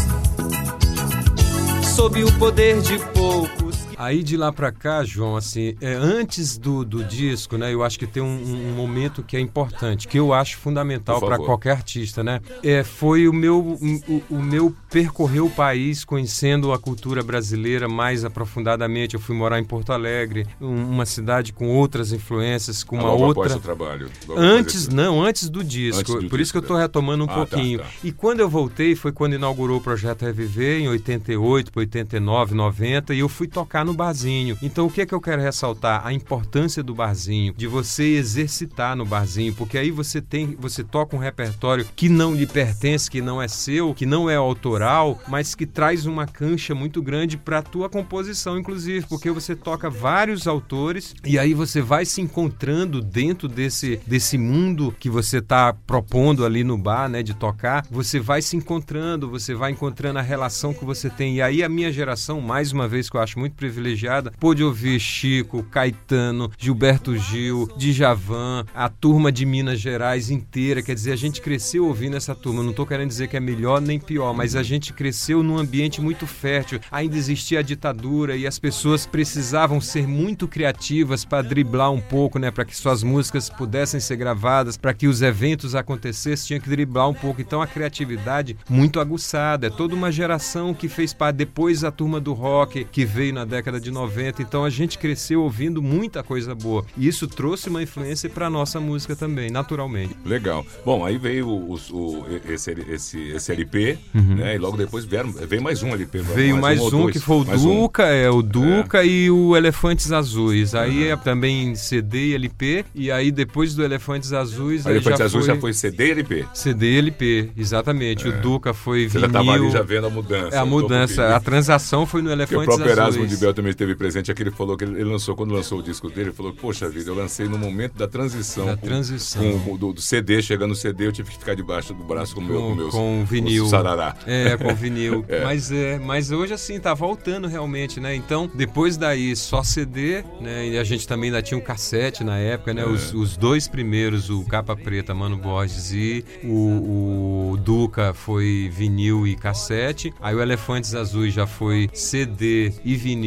Sob 2.02 2.24
o 2.24 2.32
poder 2.40 2.82
de 2.82 2.98
poucos. 3.14 3.61
Aí 4.04 4.24
de 4.24 4.36
lá 4.36 4.52
pra 4.52 4.72
cá, 4.72 5.04
João, 5.04 5.36
assim, 5.36 5.76
é, 5.80 5.94
antes 5.94 6.58
do, 6.58 6.84
do 6.84 7.04
disco, 7.04 7.56
né? 7.58 7.72
Eu 7.72 7.84
acho 7.84 8.00
que 8.00 8.08
tem 8.08 8.22
um, 8.24 8.26
um 8.72 8.74
momento 8.76 9.22
que 9.22 9.38
é 9.38 9.40
importante, 9.40 10.08
que 10.08 10.18
eu 10.18 10.34
acho 10.34 10.58
fundamental 10.58 11.20
para 11.20 11.38
qualquer 11.38 11.72
artista, 11.74 12.24
né? 12.24 12.40
É, 12.64 12.84
foi 12.84 13.28
o 13.28 13.34
meu, 13.34 13.60
o, 13.60 14.24
o 14.30 14.42
meu 14.42 14.76
percorrer 14.90 15.42
o 15.44 15.50
país 15.52 16.04
conhecendo 16.04 16.74
a 16.74 16.80
cultura 16.80 17.22
brasileira 17.22 17.88
mais 17.88 18.26
aprofundadamente. 18.26 19.14
Eu 19.14 19.22
fui 19.22 19.36
morar 19.36 19.60
em 19.60 19.64
Porto 19.64 19.94
Alegre, 19.94 20.48
um- 20.60 20.84
uma 20.90 21.06
cidade 21.06 21.54
com 21.54 21.68
outras 21.70 22.12
influências, 22.12 22.84
com 22.84 22.98
uma 22.98 23.12
outra. 23.12 23.44
após 23.44 23.56
o 23.56 23.60
trabalho. 23.60 24.10
Antes, 24.36 24.88
não, 24.88 25.22
antes 25.24 25.48
do 25.50 25.64
disco. 25.64 26.00
Antes 26.12 26.24
do 26.24 26.30
Por 26.30 26.40
isso 26.40 26.52
que 26.52 26.58
eu 26.58 26.62
disco, 26.62 26.74
tô 26.74 26.78
né? 26.80 26.82
retomando 26.84 27.24
um 27.24 27.30
Ah, 27.30 27.34
tá, 27.34 27.46
pouquinho. 27.46 27.80
tá. 27.80 27.86
E 28.04 28.12
quando 28.12 28.40
eu 28.40 28.50
voltei 28.50 28.96
foi 28.96 29.12
quando 29.12 29.34
inaugurou 29.36 29.78
o 29.78 29.82
projeto 29.82 30.24
Reviver, 30.26 30.82
em 30.82 30.88
88 30.90 31.72
para 31.72 31.82
89, 31.82 32.56
90, 32.56 33.14
e 33.14 33.20
eu 33.20 33.30
fui 33.30 33.48
tocar 33.48 33.86
no 33.86 33.91
barzinho. 33.94 34.58
Então 34.62 34.88
o 34.88 34.92
que 34.92 35.02
é 35.02 35.06
que 35.06 35.14
eu 35.14 35.22
quero 35.22 35.42
ressaltar? 35.42 36.06
A 36.06 36.14
importância 36.14 36.84
do 36.84 36.94
barzinho, 36.94 37.54
de 37.56 37.68
você 37.68 38.04
exercitar 38.04 38.96
no 38.96 39.06
barzinho, 39.06 39.54
porque 39.54 39.78
aí 39.78 39.92
você 39.92 40.22
tem, 40.22 40.56
você 40.60 40.84
toca 40.84 41.16
um 41.16 41.20
repertório 41.20 41.86
que 41.96 42.10
não 42.10 42.34
lhe 42.34 42.48
pertence, 42.48 43.10
que 43.10 43.22
não 43.22 43.42
é 43.42 43.48
seu, 43.48 43.94
que 43.94 44.06
não 44.06 44.30
é 44.30 44.36
autoral, 44.36 45.20
mas 45.28 45.56
que 45.56 45.66
traz 45.66 46.06
uma 46.06 46.26
cancha 46.26 46.74
muito 46.76 47.02
grande 47.02 47.38
para 47.38 47.60
a 47.60 47.64
tua 47.64 47.90
composição, 47.90 48.58
inclusive, 48.58 49.06
porque 49.08 49.30
você 49.32 49.56
toca 49.56 49.90
vários 49.90 50.48
autores 50.48 51.16
e 51.26 51.38
aí 51.38 51.54
você 51.54 51.82
vai 51.82 52.06
se 52.06 52.22
encontrando 52.22 53.02
dentro 53.02 53.48
desse, 53.48 54.00
desse 54.06 54.38
mundo 54.38 54.96
que 55.00 55.10
você 55.10 55.38
está 55.38 55.74
propondo 55.74 56.46
ali 56.46 56.64
no 56.64 56.78
bar, 56.78 57.10
né, 57.10 57.24
de 57.24 57.34
tocar, 57.34 57.86
você 57.90 58.20
vai 58.20 58.42
se 58.42 58.56
encontrando, 58.56 59.30
você 59.30 59.54
vai 59.54 59.72
encontrando 59.72 60.20
a 60.20 60.22
relação 60.22 60.74
que 60.74 60.86
você 60.86 61.10
tem. 61.10 61.36
E 61.36 61.42
aí 61.42 61.64
a 61.64 61.70
minha 61.70 61.92
geração, 61.92 62.42
mais 62.42 62.72
uma 62.72 62.88
vez 62.88 63.10
que 63.10 63.18
eu 63.18 63.22
acho 63.22 63.40
muito 63.40 63.54
privilegiada, 63.54 63.81
privilegiada, 63.82 64.32
pôde 64.40 64.64
ouvir 64.64 65.00
Chico, 65.00 65.64
Caetano, 65.64 66.52
Gilberto 66.58 67.18
Gil, 67.18 67.68
Djavan, 67.76 68.66
a 68.76 68.88
turma 68.88 69.32
de 69.32 69.46
Minas 69.46 69.80
Gerais 69.80 70.30
inteira. 70.30 70.84
Quer 70.84 70.94
dizer, 70.94 71.12
a 71.12 71.16
gente 71.16 71.42
cresceu 71.42 71.88
ouvindo 71.88 72.16
essa 72.16 72.36
turma. 72.36 72.62
Não 72.62 72.70
estou 72.70 72.86
querendo 72.86 73.10
dizer 73.10 73.28
que 73.28 73.36
é 73.36 73.40
melhor 73.40 73.82
nem 73.82 74.00
pior, 74.00 74.34
mas 74.34 74.56
a 74.56 74.62
gente 74.62 74.94
cresceu 74.94 75.42
num 75.42 75.58
ambiente 75.58 76.00
muito 76.00 76.28
fértil. 76.28 76.80
Ainda 76.92 77.18
existia 77.18 77.60
a 77.60 77.64
ditadura 77.64 78.36
e 78.36 78.46
as 78.46 78.60
pessoas 78.60 79.06
precisavam 79.06 79.82
ser 79.82 80.08
muito 80.08 80.48
criativas 80.48 81.26
para 81.26 81.42
driblar 81.42 81.92
um 81.92 82.02
pouco, 82.02 82.38
né, 82.38 82.52
para 82.52 82.66
que 82.66 82.76
suas 82.76 83.02
músicas 83.02 83.50
pudessem 83.50 84.00
ser 84.00 84.16
gravadas, 84.16 84.78
para 84.78 84.94
que 84.94 85.08
os 85.08 85.22
eventos 85.22 85.74
acontecessem, 85.74 86.48
tinha 86.48 86.60
que 86.60 86.70
driblar 86.70 87.10
um 87.10 87.14
pouco. 87.14 87.42
Então 87.42 87.62
a 87.62 87.68
criatividade 87.68 88.56
muito 88.70 89.00
aguçada. 89.00 89.68
É 89.68 89.70
toda 89.70 89.96
uma 89.96 90.12
geração 90.12 90.74
que 90.74 90.88
fez 90.88 91.14
parte 91.14 91.38
depois 91.38 91.84
a 91.84 91.92
turma 91.92 92.20
do 92.20 92.34
rock 92.34 92.86
que 92.86 93.06
veio 93.06 93.34
na 93.34 93.46
década 93.46 93.61
de 93.80 93.92
90. 93.92 94.42
Então 94.42 94.64
a 94.66 94.70
gente 94.70 94.98
cresceu 94.98 95.44
ouvindo 95.44 95.82
muita 95.82 96.24
coisa 96.24 96.56
boa. 96.56 96.84
E 96.98 97.08
isso 97.08 97.28
trouxe 97.28 97.70
uma 97.70 97.82
influência 97.84 98.30
para 98.30 98.50
nossa 98.50 98.80
música 98.80 99.16
também, 99.16 99.50
naturalmente. 99.52 100.16
Legal. 100.26 100.66
Bom, 100.86 101.06
aí 101.06 101.18
veio 101.18 101.48
o, 101.48 101.74
o- 101.92 102.26
esse, 102.50 102.72
esse, 102.90 103.20
esse 103.30 103.52
LP, 103.52 103.98
né? 104.14 104.56
E 104.56 104.58
logo 104.58 104.78
depois 104.78 105.06
vieram, 105.06 105.32
veio 105.32 105.62
mais 105.62 105.84
um 105.84 105.90
LP. 105.94 106.20
Uhum. 106.20 106.24
Veio 106.34 106.58
mais, 106.58 106.80
ou 106.80 106.88
um, 106.88 106.92
dois. 107.04 107.14
que 107.14 107.20
foi 107.20 107.38
o 107.38 107.46
Mais 107.46 107.64
um. 107.64 107.82
Duca, 107.82 108.04
é 108.06 108.30
o 108.30 108.42
Duca 108.42 109.04
e 109.04 109.30
o 109.30 109.56
Elefantes 109.56 110.12
Azuis. 110.12 110.74
Aí 110.76 111.08
é 111.08 111.16
também 111.18 111.76
CD 111.76 112.30
e 112.30 112.36
LP. 112.36 112.86
E 112.96 113.12
aí 113.12 113.32
depois 113.32 113.76
do 113.76 113.84
Elefantes 113.84 114.34
Azuis. 114.34 114.86
O 114.86 114.90
aí 114.90 114.96
Elefante 114.96 115.18
já 115.20 115.26
Azul 115.26 115.42
foi 115.42 115.48
já 115.56 115.60
foi 115.60 115.74
CD 115.74 116.08
e 116.08 116.12
LP. 116.12 116.46
CD 116.54 116.92
e 116.94 116.98
LP, 116.98 117.50
exatamente. 117.58 118.28
O 118.28 118.42
Duca 118.42 118.74
foi 118.74 119.10
Você 119.10 119.20
vinil. 119.20 119.22
já 119.22 119.28
estava 119.40 119.52
ali 119.52 119.72
já 119.72 119.82
vendo 119.82 120.08
a 120.08 120.10
mudança. 120.10 120.56
É 120.56 120.60
a 120.60 120.64
o 120.64 120.68
mudança, 120.68 121.36
a 121.36 121.40
transação 121.40 122.06
foi 122.06 122.22
no 122.22 122.30
Porque 122.30 122.56
o 122.56 122.62
Elefantes 122.62 122.66
próprio 122.76 122.92
Erasmo 122.92 123.24
Azuis. 123.24 123.30
de 123.30 123.38
Bel 123.38 123.51
também 123.54 123.72
esteve 123.72 123.96
presente 123.96 124.32
aqui. 124.32 124.42
Ele 124.44 124.52
falou 124.52 124.78
que 124.78 124.84
ele, 124.84 125.04
lançou, 125.04 125.36
quando 125.36 125.54
lançou 125.54 125.80
o 125.80 125.84
disco 125.84 126.10
dele, 126.10 126.22
ele 126.30 126.32
falou: 126.32 126.54
Poxa 126.54 126.90
vida, 126.90 127.10
eu 127.10 127.16
lancei 127.16 127.48
no 127.48 127.58
momento 127.58 127.94
da 127.98 128.08
transição. 128.08 128.66
Da 128.66 128.78
com- 128.78 128.88
transição. 128.88 129.60
com- 129.60 129.78
do, 129.78 129.94
do 129.94 130.02
CD, 130.02 130.42
chegando 130.42 130.70
no 130.70 130.76
CD, 130.76 131.08
eu 131.08 131.12
tive 131.12 131.30
que 131.32 131.38
ficar 131.38 131.56
debaixo 131.56 131.94
do 131.94 132.04
braço 132.04 132.36
com 132.36 132.42
o 132.42 132.44
meu, 132.44 132.62
com, 132.62 132.76
meus, 132.76 132.92
com 132.92 133.26
vinil. 133.26 133.68
sarará. 133.68 134.16
É, 134.26 134.56
com 134.58 134.74
vinil. 134.76 135.26
É. 135.32 135.44
Mas 135.44 135.72
é, 135.72 135.98
mas 136.00 136.32
hoje 136.32 136.54
assim 136.54 136.80
tá 136.80 136.94
voltando 136.94 137.48
realmente, 137.48 138.00
né? 138.00 138.14
Então, 138.16 138.50
depois 138.54 138.98
daí 138.98 139.36
só 139.36 139.64
CD, 139.64 140.24
né? 140.42 140.68
E 140.68 140.78
a 140.78 140.84
gente 140.84 141.08
também 141.08 141.30
ainda 141.30 141.42
tinha 141.42 141.58
o 141.58 141.62
cassete 141.62 142.24
na 142.24 142.38
época, 142.38 142.74
né? 142.74 142.82
É. 142.82 142.86
Os, 142.86 143.14
os 143.14 143.38
dois 143.38 143.68
primeiros, 143.68 144.30
o 144.30 144.44
Capa 144.46 144.76
Preta, 144.76 145.14
Mano 145.14 145.38
Borges 145.38 145.92
e 145.94 146.26
o, 146.44 147.52
o 147.54 147.58
Duca 147.58 148.14
foi 148.14 148.70
vinil 148.74 149.26
e 149.26 149.36
cassete. 149.36 150.14
Aí 150.22 150.36
o 150.36 150.42
Elefantes 150.42 150.94
Azuis 150.96 151.34
já 151.34 151.48
foi 151.48 151.90
CD 151.94 152.72
e 152.84 152.96
vinil. 152.96 153.22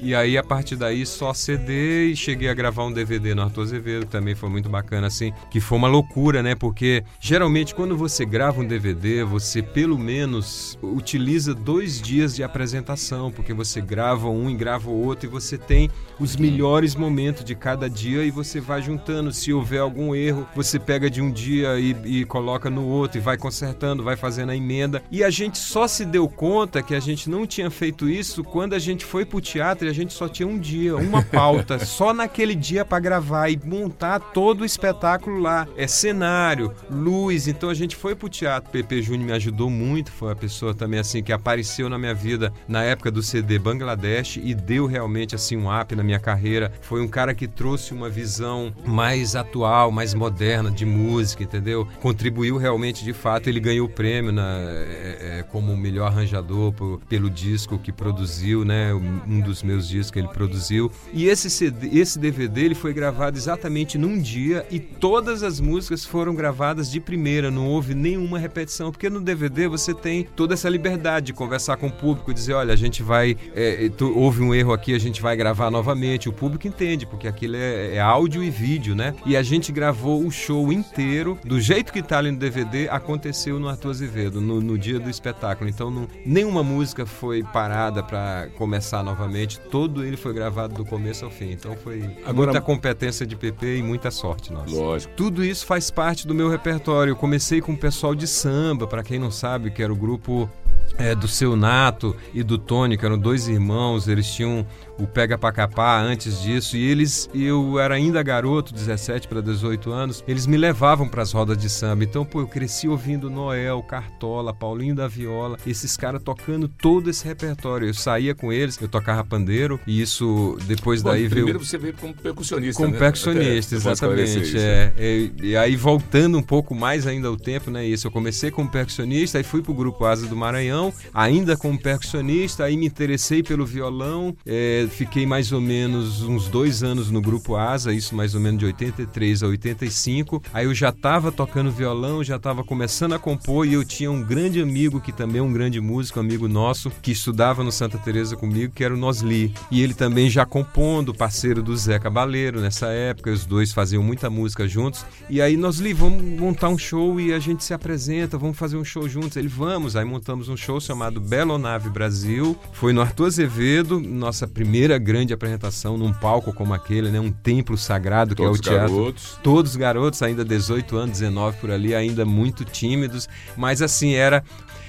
E 0.00 0.14
aí 0.14 0.38
a 0.38 0.42
partir 0.42 0.76
daí 0.76 1.04
só 1.04 1.34
CD 1.34 2.06
e 2.06 2.16
cheguei 2.16 2.48
a 2.48 2.54
gravar 2.54 2.84
um 2.84 2.92
DVD 2.92 3.34
no 3.34 3.42
Arthur 3.42 3.62
Azevedo, 3.62 4.06
também 4.06 4.34
foi 4.34 4.48
muito 4.48 4.68
bacana 4.68 5.06
assim, 5.06 5.32
que 5.50 5.60
foi 5.60 5.76
uma 5.76 5.88
loucura, 5.88 6.42
né? 6.42 6.54
Porque 6.54 7.04
geralmente 7.20 7.74
quando 7.74 7.96
você 7.96 8.24
grava 8.24 8.60
um 8.60 8.66
DVD, 8.66 9.24
você 9.24 9.62
pelo 9.62 9.98
menos 9.98 10.78
utiliza 10.82 11.54
dois 11.54 12.00
dias 12.00 12.34
de 12.34 12.42
apresentação, 12.42 13.30
porque 13.30 13.52
você 13.52 13.80
grava 13.80 14.28
um 14.28 14.48
e 14.48 14.54
grava 14.54 14.88
o 14.88 15.04
outro 15.04 15.28
e 15.28 15.30
você 15.30 15.58
tem 15.58 15.90
os 16.18 16.36
melhores 16.36 16.94
momentos 16.94 17.44
de 17.44 17.54
cada 17.54 17.88
dia 17.88 18.24
e 18.24 18.30
você 18.30 18.60
vai 18.60 18.80
juntando. 18.80 19.32
Se 19.32 19.52
houver 19.52 19.80
algum 19.80 20.14
erro, 20.14 20.46
você 20.54 20.78
pega 20.78 21.10
de 21.10 21.20
um 21.20 21.30
dia 21.30 21.78
e, 21.78 21.94
e 22.04 22.24
coloca 22.24 22.70
no 22.70 22.86
outro 22.86 23.18
e 23.18 23.20
vai 23.20 23.36
consertando, 23.36 24.02
vai 24.02 24.16
fazendo 24.16 24.50
a 24.50 24.56
emenda. 24.56 25.02
E 25.10 25.22
a 25.22 25.30
gente 25.30 25.58
só 25.58 25.86
se 25.86 26.04
deu 26.04 26.28
conta 26.28 26.82
que 26.82 26.94
a 26.94 27.00
gente 27.00 27.28
não 27.28 27.46
tinha 27.46 27.70
feito 27.70 28.08
isso 28.08 28.42
quando 28.42 28.74
a 28.74 28.78
gente 28.78 29.04
foi 29.04 29.24
pro 29.24 29.40
teatro 29.40 29.57
e 29.84 29.88
a 29.88 29.92
gente 29.92 30.12
só 30.14 30.28
tinha 30.28 30.46
um 30.46 30.58
dia, 30.58 30.96
uma 30.96 31.22
pauta, 31.22 31.78
só 31.84 32.12
naquele 32.14 32.54
dia 32.54 32.84
para 32.84 33.00
gravar 33.00 33.48
e 33.48 33.58
montar 33.64 34.18
todo 34.20 34.62
o 34.62 34.64
espetáculo 34.64 35.40
lá. 35.40 35.66
É 35.76 35.86
cenário, 35.86 36.72
luz. 36.90 37.48
Então 37.48 37.70
a 37.70 37.74
gente 37.74 37.96
foi 37.96 38.14
pro 38.14 38.28
teatro. 38.28 38.70
Pepe 38.70 39.02
Júnior 39.02 39.26
me 39.26 39.32
ajudou 39.32 39.68
muito, 39.70 40.10
foi 40.12 40.28
uma 40.28 40.36
pessoa 40.36 40.74
também 40.74 41.00
assim 41.00 41.22
que 41.22 41.32
apareceu 41.32 41.88
na 41.88 41.98
minha 41.98 42.14
vida 42.14 42.52
na 42.66 42.82
época 42.82 43.10
do 43.10 43.22
CD 43.22 43.58
Bangladesh 43.58 44.38
e 44.42 44.54
deu 44.54 44.86
realmente 44.86 45.34
assim 45.34 45.56
um 45.56 45.68
up 45.80 45.94
na 45.94 46.02
minha 46.02 46.18
carreira. 46.20 46.72
Foi 46.80 47.00
um 47.02 47.08
cara 47.08 47.34
que 47.34 47.46
trouxe 47.46 47.92
uma 47.92 48.08
visão 48.08 48.72
mais 48.86 49.34
atual, 49.36 49.90
mais 49.90 50.14
moderna 50.14 50.70
de 50.70 50.84
música, 50.84 51.42
entendeu? 51.42 51.86
Contribuiu 52.00 52.56
realmente 52.56 53.04
de 53.04 53.12
fato. 53.12 53.48
Ele 53.48 53.60
ganhou 53.60 53.86
o 53.86 53.90
prêmio 53.90 54.32
na, 54.32 54.58
é, 54.60 55.38
é, 55.40 55.44
como 55.50 55.76
melhor 55.76 56.06
arranjador 56.06 56.72
por- 56.72 57.00
pelo 57.08 57.28
disco 57.30 57.78
que 57.78 57.92
produziu, 57.92 58.64
né? 58.64 58.92
Um 58.94 59.40
dos 59.48 59.62
meus 59.62 59.88
discos 59.88 60.10
que 60.10 60.18
ele 60.18 60.28
produziu. 60.28 60.90
E 61.12 61.26
esse 61.26 61.48
CD, 61.50 61.98
esse 61.98 62.18
DVD 62.18 62.62
ele 62.62 62.74
foi 62.74 62.92
gravado 62.92 63.36
exatamente 63.36 63.96
num 63.98 64.18
dia 64.20 64.66
e 64.70 64.78
todas 64.78 65.42
as 65.42 65.60
músicas 65.60 66.04
foram 66.04 66.34
gravadas 66.34 66.90
de 66.90 67.00
primeira, 67.00 67.50
não 67.50 67.66
houve 67.68 67.94
nenhuma 67.94 68.38
repetição, 68.38 68.90
porque 68.90 69.08
no 69.10 69.20
DVD 69.20 69.66
você 69.68 69.92
tem 69.94 70.24
toda 70.36 70.54
essa 70.54 70.68
liberdade 70.68 71.26
de 71.26 71.32
conversar 71.32 71.76
com 71.76 71.88
o 71.88 71.92
público, 71.92 72.32
dizer, 72.32 72.52
olha, 72.54 72.72
a 72.72 72.76
gente 72.76 73.02
vai, 73.02 73.36
é, 73.54 73.88
tu- 73.96 74.16
houve 74.16 74.42
um 74.42 74.54
erro 74.54 74.72
aqui, 74.72 74.94
a 74.94 74.98
gente 74.98 75.20
vai 75.22 75.36
gravar 75.36 75.70
novamente. 75.70 76.28
O 76.28 76.32
público 76.32 76.66
entende, 76.66 77.06
porque 77.06 77.26
aquilo 77.26 77.56
é, 77.56 77.94
é 77.96 78.00
áudio 78.00 78.42
e 78.42 78.50
vídeo, 78.50 78.94
né? 78.94 79.14
E 79.26 79.36
a 79.36 79.42
gente 79.42 79.72
gravou 79.72 80.24
o 80.26 80.30
show 80.30 80.72
inteiro, 80.72 81.38
do 81.44 81.60
jeito 81.60 81.92
que 81.92 82.02
tá 82.02 82.18
ali 82.18 82.30
no 82.30 82.38
DVD, 82.38 82.88
aconteceu 82.88 83.58
no 83.58 83.68
Arthur 83.68 83.90
Azevedo, 83.90 84.40
no, 84.40 84.60
no 84.60 84.78
dia 84.78 84.98
do 84.98 85.08
espetáculo. 85.10 85.68
Então, 85.70 85.90
não- 85.90 86.08
nenhuma 86.24 86.62
música 86.62 87.06
foi 87.06 87.42
parada 87.42 88.02
para 88.02 88.48
começar 88.56 89.02
novamente, 89.02 89.37
todo 89.46 90.04
ele 90.04 90.16
foi 90.16 90.32
gravado 90.32 90.74
do 90.74 90.84
começo 90.84 91.24
ao 91.24 91.30
fim. 91.30 91.50
Então, 91.52 91.76
foi 91.76 92.02
Agora- 92.24 92.52
muita 92.52 92.60
competência 92.60 93.26
de 93.26 93.36
PP 93.36 93.78
e 93.78 93.82
muita 93.82 94.10
sorte 94.10 94.52
nossa. 94.52 94.74
Lógico. 94.74 95.12
Tudo 95.16 95.44
isso 95.44 95.64
faz 95.66 95.90
parte 95.90 96.26
do 96.26 96.34
meu 96.34 96.48
repertório. 96.48 97.12
Eu 97.12 97.16
comecei 97.16 97.60
com 97.60 97.72
o 97.72 97.76
pessoal 97.76 98.14
de 98.14 98.26
samba, 98.26 98.86
para 98.86 99.02
quem 99.02 99.18
não 99.18 99.30
sabe, 99.30 99.70
que 99.70 99.82
era 99.82 99.92
o 99.92 99.96
grupo 99.96 100.50
é, 100.96 101.14
do 101.14 101.28
seu 101.28 101.54
Nato 101.54 102.16
e 102.34 102.42
do 102.42 102.58
Tony, 102.58 102.96
que 102.96 103.04
eram 103.06 103.18
dois 103.18 103.46
irmãos, 103.46 104.08
eles 104.08 104.26
tinham 104.32 104.66
o 104.98 105.06
Pega 105.06 105.38
Pra 105.38 105.52
Capar 105.52 106.02
antes 106.04 106.40
disso, 106.42 106.76
e 106.76 106.82
eles, 106.84 107.28
eu 107.34 107.78
era 107.78 107.94
ainda 107.94 108.22
garoto, 108.22 108.72
17 108.74 109.28
para 109.28 109.40
18 109.40 109.90
anos, 109.92 110.24
eles 110.26 110.46
me 110.46 110.56
levavam 110.56 111.08
para 111.08 111.22
as 111.22 111.32
rodas 111.32 111.56
de 111.56 111.68
samba. 111.68 112.04
Então, 112.04 112.24
pô, 112.24 112.40
eu 112.40 112.46
cresci 112.48 112.88
ouvindo 112.88 113.30
Noel, 113.30 113.82
Cartola, 113.82 114.52
Paulinho 114.54 114.94
da 114.94 115.06
Viola, 115.08 115.56
esses 115.66 115.96
caras 115.96 116.22
tocando 116.22 116.68
todo 116.68 117.08
esse 117.10 117.24
repertório. 117.24 117.88
Eu 117.88 117.94
saía 117.94 118.34
com 118.34 118.52
eles, 118.52 118.78
eu 118.80 118.88
tocava 118.88 119.24
pandeiro, 119.24 119.78
e 119.86 120.00
isso 120.00 120.56
depois 120.66 121.02
daí 121.02 121.20
veio. 121.22 121.30
primeiro 121.30 121.64
você 121.64 121.78
veio 121.78 121.94
como 121.94 122.14
percussionista, 122.14 122.82
Como 122.82 122.92
né? 122.92 122.98
percussionista, 122.98 123.76
Até- 123.76 123.90
exatamente. 123.90 124.40
isso. 124.42 124.56
É, 124.58 124.92
É, 124.96 125.30
e 125.42 125.56
aí, 125.56 125.76
voltando 125.76 126.36
um 126.38 126.42
pouco 126.42 126.74
mais 126.74 127.06
ainda 127.06 127.28
ao 127.28 127.36
tempo, 127.36 127.70
né? 127.70 127.84
Isso, 127.86 128.06
eu 128.06 128.10
comecei 128.10 128.50
como 128.50 128.68
percussionista, 128.68 129.38
aí 129.38 129.44
fui 129.44 129.62
pro 129.62 129.72
grupo 129.74 130.04
Asa 130.04 130.26
do 130.26 130.36
Maranhão, 130.36 130.92
ainda 131.14 131.56
como 131.56 131.78
percussionista, 131.78 132.64
aí 132.64 132.76
me 132.76 132.86
interessei 132.86 133.42
pelo 133.42 133.64
violão, 133.64 134.34
é, 134.46 134.87
fiquei 134.88 135.26
mais 135.26 135.52
ou 135.52 135.60
menos 135.60 136.22
uns 136.22 136.48
dois 136.48 136.82
anos 136.82 137.10
no 137.10 137.20
grupo 137.20 137.56
Asa, 137.56 137.92
isso 137.92 138.14
mais 138.14 138.34
ou 138.34 138.40
menos 138.40 138.58
de 138.58 138.66
83 138.66 139.42
a 139.42 139.46
85. 139.46 140.42
Aí 140.52 140.66
eu 140.66 140.74
já 140.74 140.88
estava 140.90 141.30
tocando 141.30 141.70
violão, 141.70 142.24
já 142.24 142.36
estava 142.36 142.64
começando 142.64 143.14
a 143.14 143.18
compor 143.18 143.66
e 143.66 143.74
eu 143.74 143.84
tinha 143.84 144.10
um 144.10 144.22
grande 144.22 144.60
amigo 144.60 145.00
que 145.00 145.12
também 145.12 145.40
é 145.40 145.42
um 145.42 145.52
grande 145.52 145.80
músico, 145.80 146.20
amigo 146.20 146.48
nosso, 146.48 146.90
que 147.02 147.12
estudava 147.12 147.62
no 147.62 147.70
Santa 147.70 147.98
Teresa 147.98 148.36
comigo, 148.36 148.72
que 148.74 148.84
era 148.84 148.94
o 148.94 148.96
Nosli. 148.96 149.52
E 149.70 149.82
ele 149.82 149.94
também 149.94 150.30
já 150.30 150.46
compondo, 150.46 151.14
parceiro 151.14 151.62
do 151.62 151.76
Zé 151.76 151.98
Cabaleiro 151.98 152.60
nessa 152.60 152.88
época, 152.88 153.30
os 153.30 153.44
dois 153.44 153.72
faziam 153.72 154.02
muita 154.02 154.30
música 154.30 154.66
juntos. 154.66 155.04
E 155.28 155.40
aí 155.40 155.56
Nosli, 155.56 155.92
vamos 155.92 156.22
montar 156.22 156.68
um 156.68 156.78
show 156.78 157.20
e 157.20 157.32
a 157.32 157.38
gente 157.38 157.64
se 157.64 157.74
apresenta, 157.74 158.38
vamos 158.38 158.56
fazer 158.56 158.76
um 158.76 158.84
show 158.84 159.08
juntos. 159.08 159.36
Ele, 159.36 159.48
vamos. 159.48 159.96
Aí 159.96 160.04
montamos 160.04 160.48
um 160.48 160.56
show 160.56 160.80
chamado 160.80 161.20
Belo 161.20 161.58
Nave 161.58 161.90
Brasil. 161.90 162.56
Foi 162.72 162.92
no 162.92 163.00
Arthur 163.00 163.26
Azevedo, 163.26 164.00
nossa 164.00 164.46
primeira 164.46 164.77
grande 164.98 165.32
apresentação 165.32 165.96
num 165.96 166.12
palco 166.12 166.52
como 166.52 166.72
aquele, 166.74 167.10
né? 167.10 167.18
Um 167.18 167.32
templo 167.32 167.76
sagrado 167.76 168.34
que 168.34 168.42
Todos 168.42 168.58
é 168.58 168.60
o 168.60 168.62
teatro. 168.62 168.94
garotos. 168.96 169.38
Todos 169.42 169.76
garotos, 169.76 170.22
ainda 170.22 170.44
18 170.44 170.96
anos, 170.96 171.18
19 171.18 171.56
por 171.58 171.70
ali, 171.70 171.94
ainda 171.94 172.24
muito 172.24 172.64
tímidos, 172.64 173.28
mas 173.56 173.82
assim, 173.82 174.12
era 174.12 174.44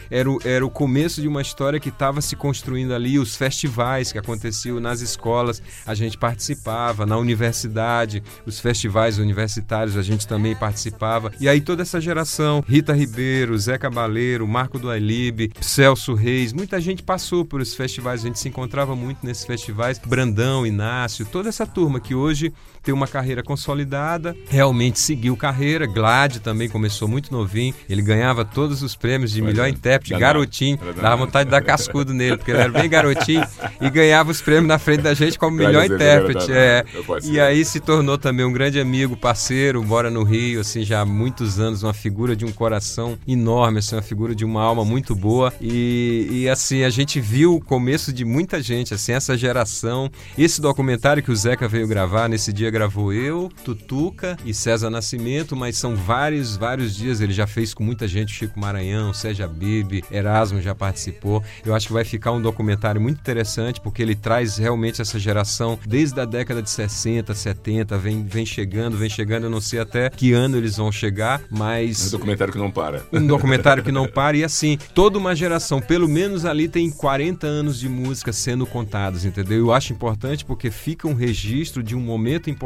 era 0.10 0.30
o, 0.30 0.40
era 0.44 0.66
o 0.66 0.70
começo 0.70 1.22
de 1.22 1.28
uma 1.28 1.42
história 1.42 1.80
que 1.80 1.90
estava 1.90 2.22
se 2.22 2.36
construindo 2.36 2.94
ali, 2.94 3.20
os 3.20 3.36
festivais 3.36 4.12
que 4.12 4.18
aconteciam 4.18 4.80
nas 4.80 5.02
escolas, 5.02 5.62
a 5.86 5.94
gente 5.94 6.18
participava, 6.18 7.06
na 7.06 7.18
universidade, 7.18 8.24
os 8.46 8.60
festivais 8.60 9.18
universitários 9.18 9.98
a 9.98 10.02
gente 10.02 10.28
também 10.28 10.56
participava. 10.56 11.32
E 11.40 11.48
aí 11.48 11.62
toda 11.62 11.82
essa 11.82 12.00
geração, 12.02 12.64
Rita 12.68 12.94
Ribeiro, 12.94 13.58
Zé 13.58 13.78
Cabaleiro, 13.78 14.48
Marco 14.48 14.80
do 14.80 14.90
Ailibe, 14.90 15.52
Celso 15.62 16.14
Reis, 16.14 16.54
muita 16.54 16.80
gente 16.80 17.04
passou 17.04 17.46
por 17.46 17.62
esses 17.62 17.76
festivais, 17.76 18.24
a 18.24 18.28
gente 18.28 18.40
se 18.40 18.48
encontrava 18.48 18.96
muito 18.96 19.26
nesses 19.26 19.46
festivais, 19.46 20.00
Brandão, 20.00 20.66
Inácio, 20.66 21.26
toda 21.26 21.50
essa 21.50 21.66
turma 21.66 22.00
que 22.00 22.16
hoje 22.16 22.54
tem 22.90 22.94
uma 22.94 23.08
carreira 23.08 23.44
consolidada, 23.44 24.36
realmente 24.50 25.00
seguiu 25.00 25.38
carreira, 25.38 25.86
Glad 25.86 26.38
também 26.40 26.68
começou 26.68 27.08
muito 27.08 27.32
novinho, 27.32 27.74
ele 27.88 28.02
ganhava 28.02 28.44
todos 28.44 28.82
os 28.82 28.96
prêmios 28.96 29.32
de 29.32 29.42
melhor 29.42 29.68
intérprete 29.68 29.90
intérprete, 29.90 30.20
garotinho. 30.20 30.80
Dava 31.02 31.16
vontade 31.18 31.46
de 31.46 31.52
dar 31.52 31.62
cascudo 31.62 32.14
nele, 32.14 32.38
porque 32.38 32.52
ele 32.52 32.60
era 32.60 32.72
bem 32.72 32.90
garotinho 32.90 33.46
e 33.82 33.90
ganhava 33.90 34.32
os 34.32 34.42
prêmios 34.42 34.68
na 34.68 34.80
frente 34.80 35.02
da 35.02 35.14
gente 35.14 35.38
como 35.38 35.56
melhor 35.56 35.86
intérprete. 35.86 36.52
É. 36.52 36.84
E 37.24 37.40
aí 37.40 37.64
se 37.66 37.80
tornou 37.80 38.18
também 38.18 38.46
um 38.46 38.52
grande 38.52 38.80
amigo, 38.80 39.16
parceiro, 39.16 39.84
mora 39.84 40.10
no 40.10 40.24
Rio, 40.24 40.62
assim, 40.62 40.84
já 40.84 41.02
há 41.02 41.06
muitos 41.06 41.60
anos, 41.60 41.84
uma 41.84 41.94
figura 41.94 42.36
de 42.36 42.46
um 42.46 42.52
coração 42.52 43.18
enorme, 43.28 43.80
assim, 43.80 43.96
uma 43.96 44.02
figura 44.02 44.36
de 44.36 44.46
uma 44.46 44.62
alma 44.62 44.86
muito 44.86 45.16
boa. 45.16 45.54
E, 45.62 46.28
e, 46.32 46.50
assim, 46.50 46.84
a 46.84 46.90
gente 46.90 47.20
viu 47.20 47.56
o 47.56 47.62
começo 47.62 48.12
de 48.12 48.24
muita 48.26 48.62
gente, 48.62 48.94
assim, 48.94 49.14
essa 49.14 49.38
geração. 49.38 50.10
Esse 50.38 50.62
documentário 50.62 51.24
que 51.24 51.32
o 51.32 51.36
Zeca 51.36 51.68
veio 51.68 51.88
gravar, 51.88 52.28
nesse 52.28 52.54
dia 52.54 52.70
gravou 52.80 53.12
eu, 53.12 53.52
Tutuca 53.66 54.38
e 54.46 54.54
César 54.54 54.90
Nascimento, 54.90 55.54
mas 55.54 55.76
são 55.76 55.98
vários, 55.98 56.56
vários 56.56 56.96
dias. 56.96 57.20
Ele 57.20 57.34
já 57.34 57.46
fez 57.46 57.74
com 57.74 57.84
muita 57.84 58.08
gente, 58.08 58.32
Chico 58.32 58.58
Maranhão, 58.58 59.14
Sérgio 59.14 59.50
Bibi, 59.50 60.02
Erasmo 60.10 60.62
já 60.62 60.74
participou. 60.74 61.44
Eu 61.66 61.76
acho 61.76 61.88
que 61.88 61.94
vai 61.94 62.06
ficar 62.06 62.32
um 62.32 62.42
documentário 62.42 63.02
muito 63.02 63.20
interessante, 63.20 63.82
porque 63.82 64.02
ele 64.02 64.16
traz 64.16 64.56
realmente 64.56 65.02
essa 65.02 65.20
geração 65.20 65.78
desde 65.86 66.22
a 66.22 66.24
década 66.24 66.62
de 66.62 66.70
60, 66.70 67.34
70, 67.34 67.98
vem, 67.98 68.24
vem 68.24 68.46
chegando, 68.46 68.96
vem 68.96 69.10
chegando. 69.10 69.44
Eu 69.44 69.50
não 69.50 69.60
sei 69.60 69.82
até 69.82 70.10
que 70.10 70.32
ano 70.32 70.56
eles 70.56 70.78
vão 70.78 70.90
chegar, 70.90 71.42
É 71.42 71.54
um 71.54 71.58
mas 71.58 72.12
documentário 72.12 72.54
que 72.54 72.60
não 72.60 72.72
para. 72.72 73.04
um 73.12 73.28
documentário 73.28 73.84
que 73.84 73.92
não 73.92 74.08
para 74.10 74.38
e 74.38 74.44
assim, 74.46 74.78
toda 74.96 75.18
uma 75.18 75.36
geração, 75.36 75.82
pelo 75.82 76.08
menos 76.08 76.46
ali 76.46 76.70
tem 76.70 76.90
40 76.90 77.46
anos 77.46 77.78
de 77.78 77.90
música 77.90 78.32
sendo 78.32 78.66
contados, 78.66 79.26
entendeu? 79.26 79.58
Eu 79.58 79.74
acho 79.74 79.92
importante 79.92 80.46
porque 80.46 80.72
fica 80.72 81.10
um 81.10 81.14
registro 81.14 81.84
de 81.84 81.94
um 81.94 82.00
momento 82.00 82.50
importante 82.50 82.59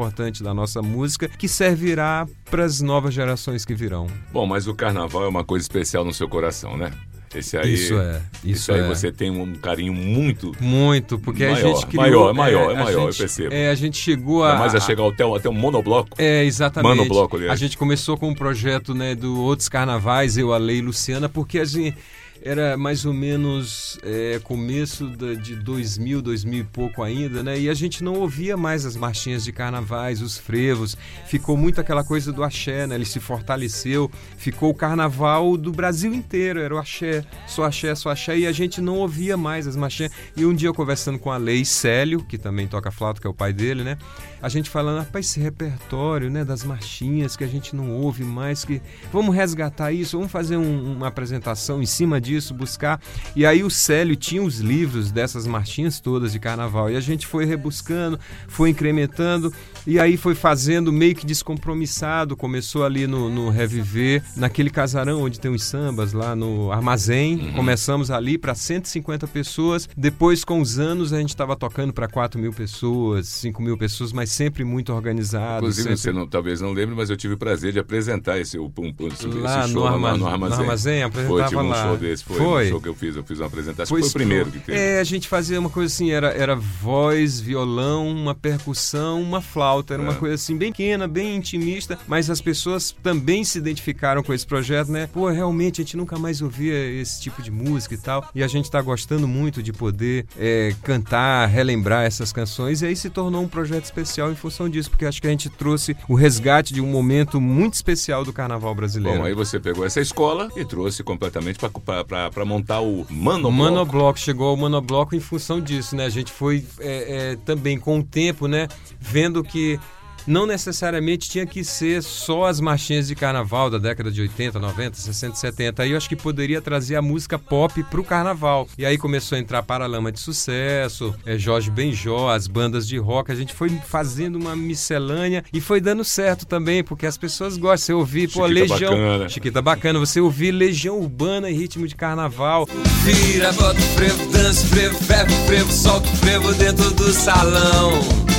da 0.44 0.54
nossa 0.54 0.82
música 0.82 1.28
que 1.30 1.48
servirá 1.48 2.28
para 2.50 2.64
as 2.66 2.82
novas 2.82 3.14
gerações 3.14 3.64
que 3.64 3.74
virão. 3.74 4.08
Bom, 4.32 4.46
mas 4.46 4.68
o 4.68 4.74
carnaval 4.74 5.24
é 5.24 5.28
uma 5.28 5.44
coisa 5.44 5.64
especial 5.64 6.04
no 6.04 6.14
seu 6.14 6.28
coração, 6.28 6.76
né? 6.76 6.92
Esse 7.36 7.58
aí. 7.58 7.74
Isso 7.74 7.98
é, 7.98 8.22
isso 8.44 8.72
aí 8.72 8.82
é. 8.82 8.88
você 8.88 9.12
tem 9.12 9.32
um 9.32 9.56
carinho 9.56 9.92
muito. 9.94 10.52
Muito, 10.60 11.18
porque 11.18 11.44
a 11.46 11.52
Maior, 11.52 11.76
gente 11.76 11.88
criou... 11.88 12.04
maior, 12.04 12.30
é 12.30 12.34
maior, 12.34 12.72
é 12.72 12.76
a 12.76 12.84
maior, 12.84 13.02
eu 13.08 13.12
gente- 13.12 13.18
percebo. 13.20 13.54
É, 13.56 13.70
a 13.70 13.76
gente 13.76 13.98
chegou 13.98 14.44
a... 14.44 14.50
Ainda 14.50 14.60
mais 14.60 14.76
a 14.76 14.80
chegar 14.80 15.08
até, 15.08 15.26
um- 15.26 15.34
até 15.34 15.50
um 15.50 15.54
monobloco. 15.54 16.10
É, 16.20 16.44
exatamente. 16.46 16.96
Monobloco, 16.96 17.36
aliás. 17.38 17.52
A 17.54 17.56
gente 17.56 17.76
começou 17.76 18.18
com 18.18 18.30
um 18.30 18.36
projeto 18.36 18.94
né, 18.94 19.16
do 19.16 19.40
Outros 19.40 19.68
Carnavais, 19.68 20.38
eu, 20.38 20.54
a 20.54 20.58
Lei 20.58 20.78
e 20.78 20.82
Luciana, 20.82 21.28
porque 21.28 21.58
a 21.58 21.66
gente 21.66 21.98
era 22.46 22.76
mais 22.78 23.06
ou 23.06 23.14
menos 23.14 23.98
é, 24.04 24.38
começo 24.44 25.08
da- 25.08 25.34
de 25.34 25.56
2000, 25.56 26.22
2000 26.22 26.60
e 26.60 26.64
pouco 26.66 27.02
ainda, 27.02 27.42
né? 27.42 27.58
E 27.58 27.70
a 27.70 27.74
gente 27.74 28.04
não 28.04 28.16
ouvia 28.16 28.58
mais 28.58 28.86
as 28.86 28.98
marchinhas 28.98 29.46
de 29.46 29.54
carnavais, 29.54 30.22
os 30.22 30.38
frevos. 30.38 30.98
Ficou 31.26 31.56
muito 31.56 31.80
aquela 31.80 32.04
coisa 32.04 32.34
do 32.34 32.44
axé, 32.44 32.86
né? 32.86 32.96
Ele 32.96 33.06
se 33.06 33.20
fortaleceu. 33.22 34.12
Ficou 34.38 34.72
o 34.72 34.74
carnaval 34.74 35.56
do 35.56 35.72
Brasil 35.72 36.14
inteiro, 36.14 36.60
era 36.60 36.76
o 36.76 36.78
axé, 36.78 37.24
só 37.48 37.64
axé, 37.64 37.96
só 37.96 38.10
axé. 38.10 38.38
E 38.38 38.46
a 38.46 38.52
gente 38.52 38.82
não 38.82 38.98
ouvia 38.98 39.38
mais 39.38 39.66
as 39.66 39.78
marchinhas. 39.78 40.12
E 40.36 40.46
um 40.46 40.54
dia 40.54 40.68
eu 40.68 40.74
conversando 40.74 41.18
com 41.18 41.32
a 41.32 41.38
Lei 41.38 41.64
Célio, 41.64 42.24
que 42.26 42.38
também 42.38 42.68
toca 42.68 42.92
flauta, 42.92 43.22
que 43.22 43.28
é 43.28 43.30
o 43.30 43.34
pai 43.34 43.54
dele, 43.54 43.84
né? 43.86 43.98
A 44.44 44.50
gente 44.50 44.70
falando, 44.70 45.00
rapaz, 45.00 45.26
esse 45.26 45.40
repertório, 45.40 46.30
né, 46.30 46.44
das 46.44 46.66
marchinhas 46.66 47.38
que 47.38 47.46
a 47.46 47.48
gente 47.48 47.74
não 47.74 47.90
ouve 47.92 48.26
mais, 48.26 48.66
que 48.66 48.82
vamos 49.12 49.34
resgatar 49.34 49.94
isso, 49.94 50.18
vamos 50.18 50.34
fazer 50.34 50.58
um- 50.58 50.98
uma 50.98 51.08
apresentação 51.08 51.82
em 51.82 51.86
cima 51.86 52.20
disso, 52.20 52.54
buscar. 52.54 53.02
E 53.38 53.46
aí 53.46 53.64
o 53.64 53.70
Célio 53.70 54.18
tinha 54.18 54.44
os 54.44 54.60
livros 54.60 55.14
dessas 55.14 55.48
marchinhas 55.48 56.02
todas 56.02 56.34
de 56.34 56.40
carnaval 56.40 56.92
e 56.92 56.98
a 56.98 57.00
gente 57.00 57.26
foi 57.26 57.46
rebuscando, 57.46 58.20
foi 58.50 58.70
incrementando 58.72 59.54
e 59.88 59.98
aí 59.98 60.18
foi 60.18 60.36
fazendo 60.36 60.92
meio 60.92 61.16
que 61.16 61.26
descompromissado. 61.26 62.36
Começou 62.36 62.84
ali 62.84 63.08
no, 63.08 63.30
no 63.30 63.50
Reviver, 63.50 64.22
naquele 64.36 64.70
casarão 64.70 65.22
onde 65.24 65.40
tem 65.40 65.52
os 65.52 65.64
sambas 65.64 66.12
lá 66.12 66.36
no 66.36 66.70
Armazém. 66.70 67.54
Começamos 67.54 68.12
ali 68.12 68.38
para 68.38 68.54
150 68.54 69.26
pessoas. 69.26 69.88
Depois, 69.96 70.44
com 70.44 70.60
os 70.60 70.80
anos, 70.80 71.14
a 71.14 71.20
gente 71.20 71.30
estava 71.30 71.56
tocando 71.56 71.94
para 71.94 72.10
4 72.10 72.38
mil 72.42 72.52
pessoas, 72.52 73.28
5 73.30 73.62
mil 73.62 73.78
pessoas, 73.78 74.12
mas 74.12 74.33
sempre 74.34 74.64
muito 74.64 74.92
organizado. 74.94 75.58
Inclusive, 75.60 75.84
sempre- 75.84 75.98
você 75.98 76.12
não, 76.12 76.28
talvez 76.28 76.60
não 76.62 76.72
lembre, 76.74 76.96
mas 76.96 77.10
eu 77.10 77.18
tive 77.18 77.36
o 77.36 77.38
prazer 77.38 77.72
de 77.74 77.80
apresentar 77.80 78.40
esse, 78.40 78.58
o, 78.58 78.66
um, 78.78 78.94
esse 79.08 79.28
Lá 79.28 79.68
no 79.68 79.74
show 79.74 79.84
lá 79.84 79.92
Armazém- 79.92 80.20
no 80.20 80.28
Armazém. 80.28 80.58
no 80.58 80.64
Armazém, 80.64 81.00
foi, 81.00 81.04
apresentava 81.06 81.48
tive 81.50 81.62
um 81.62 81.70
lá. 81.70 81.84
show 81.88 81.98
desse, 81.98 82.24
foi, 82.24 82.38
Foi? 82.38 82.66
um 82.66 82.70
show 82.70 82.82
que 82.82 82.90
eu 82.90 82.96
fiz, 82.96 83.16
eu 83.16 83.24
fiz 83.24 83.40
uma 83.40 83.48
apresentação. 83.48 83.88
Foi 83.96 84.02
foi 84.02 84.10
o 84.10 84.14
primeiro 84.14 84.52
que 84.52 84.60
teve. 84.60 84.78
É, 84.78 85.00
a 85.00 85.04
gente 85.04 85.28
fazia 85.28 85.60
uma 85.60 85.70
coisa 85.70 85.94
assim, 85.94 86.12
era, 86.12 86.30
era 86.30 86.56
voz, 86.56 87.40
violão, 87.40 88.08
uma 88.08 88.34
percussão, 88.36 89.22
uma 89.22 89.42
flauta, 89.42 89.94
era 89.94 90.04
uma 90.04 90.14
É. 90.14 90.16
coisa 90.16 90.36
assim 90.36 90.58
bem 90.58 90.72
pequena, 90.72 91.08
bem 91.08 91.36
intimista, 91.36 91.98
mas 92.08 92.30
as 92.30 92.42
pessoas 92.42 92.96
também 93.04 93.44
se 93.44 93.58
identificaram 93.58 94.24
com 94.24 94.34
esse 94.34 94.46
projeto, 94.46 94.92
né? 94.92 95.08
Pô, 95.14 95.30
realmente 95.30 95.82
a 95.82 95.84
gente 95.84 95.96
nunca 95.98 96.18
mais 96.18 96.42
ouvia 96.42 96.74
esse 97.02 97.22
tipo 97.22 97.42
de 97.42 97.52
música 97.52 97.94
e 97.94 97.98
tal, 97.98 98.28
e 98.34 98.44
a 98.44 98.48
gente 98.48 98.70
tá 98.70 98.82
gostando 98.82 99.28
muito 99.28 99.62
de 99.62 99.72
poder 99.74 100.26
é, 100.38 100.74
cantar, 100.84 101.46
relembrar 101.48 102.04
essas 102.06 102.32
canções, 102.32 102.82
e 102.82 102.86
aí 102.88 102.96
se 102.96 103.10
tornou 103.10 103.42
um 103.44 103.48
projeto 103.48 103.86
especial 103.86 104.23
em 104.32 104.36
função 104.36 104.70
disso, 104.70 104.90
porque 104.90 105.06
acho 105.06 105.22
que 105.22 105.28
a 105.28 105.30
gente 105.30 105.50
trouxe 105.50 105.96
o 106.08 106.16
resgate 106.16 106.74
de 106.74 106.82
um 106.82 106.88
momento 106.88 107.40
muito 107.40 107.74
especial 107.74 108.24
do 108.24 108.34
carnaval 108.34 108.74
brasileiro. 108.74 109.20
Bom, 109.20 109.26
aí 109.26 109.34
você 109.34 109.60
pegou 109.60 109.86
essa 109.86 110.02
escola 110.02 110.50
e 110.56 110.66
trouxe 110.66 111.04
completamente 111.04 111.60
para 111.60 112.46
montar 112.46 112.82
o 112.82 113.02
O 113.02 113.08
Manobloco. 113.10 113.52
Manobloco 113.52 114.20
chegou 114.20 114.50
ao 114.50 114.58
Manobloco 114.58 115.16
em 115.16 115.20
função 115.20 115.60
disso, 115.60 115.96
né? 115.96 116.06
A 116.06 116.10
gente 116.10 116.32
foi 116.32 116.66
é, 116.80 117.32
é, 117.32 117.36
também 117.46 117.78
com 117.80 118.00
o 118.00 118.04
tempo, 118.04 118.48
né? 118.48 118.68
Vendo 119.00 119.44
que 119.44 119.80
não 120.26 120.46
necessariamente 120.46 121.30
tinha 121.30 121.46
que 121.46 121.64
ser 121.64 122.02
só 122.02 122.46
as 122.46 122.60
marchinhas 122.60 123.08
de 123.08 123.16
carnaval 123.16 123.70
da 123.70 123.78
década 123.78 124.12
de 124.12 124.22
80, 124.22 124.60
90, 124.60 124.98
60, 124.98 125.36
70. 125.36 125.84
Aí 125.84 125.92
eu 125.92 125.98
acho 125.98 126.10
que 126.10 126.16
poderia 126.16 126.62
trazer 126.62 126.96
a 126.96 127.02
música 127.02 127.38
pop 127.38 127.84
pro 127.84 128.04
carnaval. 128.04 128.68
E 128.78 128.86
aí 128.86 128.98
começou 128.98 129.38
a 129.38 129.40
entrar 129.40 129.64
Paralama 129.64 130.12
de 130.12 130.20
Sucesso, 130.20 131.14
é, 131.26 131.38
Jorge 131.38 131.70
Benjó, 131.70 132.30
as 132.30 132.48
bandas 132.48 132.88
de 132.88 132.98
rock. 132.98 133.32
A 133.32 133.36
gente 133.36 133.54
foi 133.54 133.70
fazendo 133.86 134.36
uma 134.36 134.56
miscelânea 134.56 135.44
e 135.52 135.60
foi 135.60 135.82
dando 135.82 136.04
certo 136.04 136.46
também, 136.46 136.84
porque 136.84 137.06
as 137.06 137.18
pessoas 137.18 137.58
gostam. 137.58 137.74
Você 137.74 137.94
ouvir, 137.94 138.28
pô, 138.30 138.48
Chiquita 138.48 138.74
Legião. 138.74 138.92
bacana. 138.92 139.30
Chiquita 139.30 139.62
bacana. 139.62 140.00
Você 140.00 140.22
ouvir 140.22 140.52
Legião 140.52 141.00
Urbana 141.00 141.50
em 141.50 141.54
ritmo 141.54 141.88
de 141.88 141.96
carnaval. 141.96 142.68
Vira, 143.04 143.52
bota 143.54 143.80
o 143.80 143.84
frevo, 143.96 144.32
dança 144.32 144.64
o 144.64 144.70
frevo, 144.70 144.98
ferro 145.04 145.34
o 145.34 145.46
frevo, 145.48 145.72
solta 145.72 146.08
o 146.08 146.16
frevo 146.18 146.54
dentro 146.54 146.92
do 146.92 147.12
salão. 147.12 148.33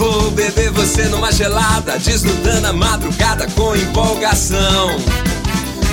Vou 0.00 0.30
beber 0.30 0.70
você 0.70 1.02
numa 1.08 1.30
gelada, 1.30 1.98
desnudando 1.98 2.68
a 2.68 2.72
madrugada 2.72 3.46
com 3.48 3.76
empolgação. 3.76 4.96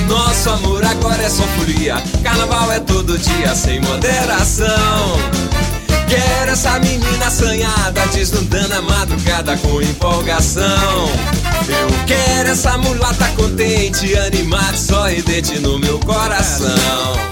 Nosso 0.08 0.50
amor 0.50 0.86
agora 0.86 1.22
é 1.22 1.30
só 1.30 1.43
furia, 1.60 2.02
carnaval 2.24 2.72
é 2.72 2.80
todo 2.80 3.17
dia 3.17 3.54
sem 3.54 3.82
moderação. 3.82 5.20
Quero 6.08 6.52
essa 6.52 6.80
menina 6.80 7.28
assanhada, 7.28 8.08
desnudando 8.13 8.76
a 8.76 8.82
madrugada 8.82 9.58
com 9.58 9.82
empolgação. 9.82 11.12
Eu 11.67 12.06
quero 12.06 12.52
essa 12.52 12.78
mulata 12.78 13.28
contente, 13.36 14.17
animada, 14.17 14.78
sorridente 14.78 15.60
no 15.60 15.78
meu 15.80 16.00
coração. 16.00 17.27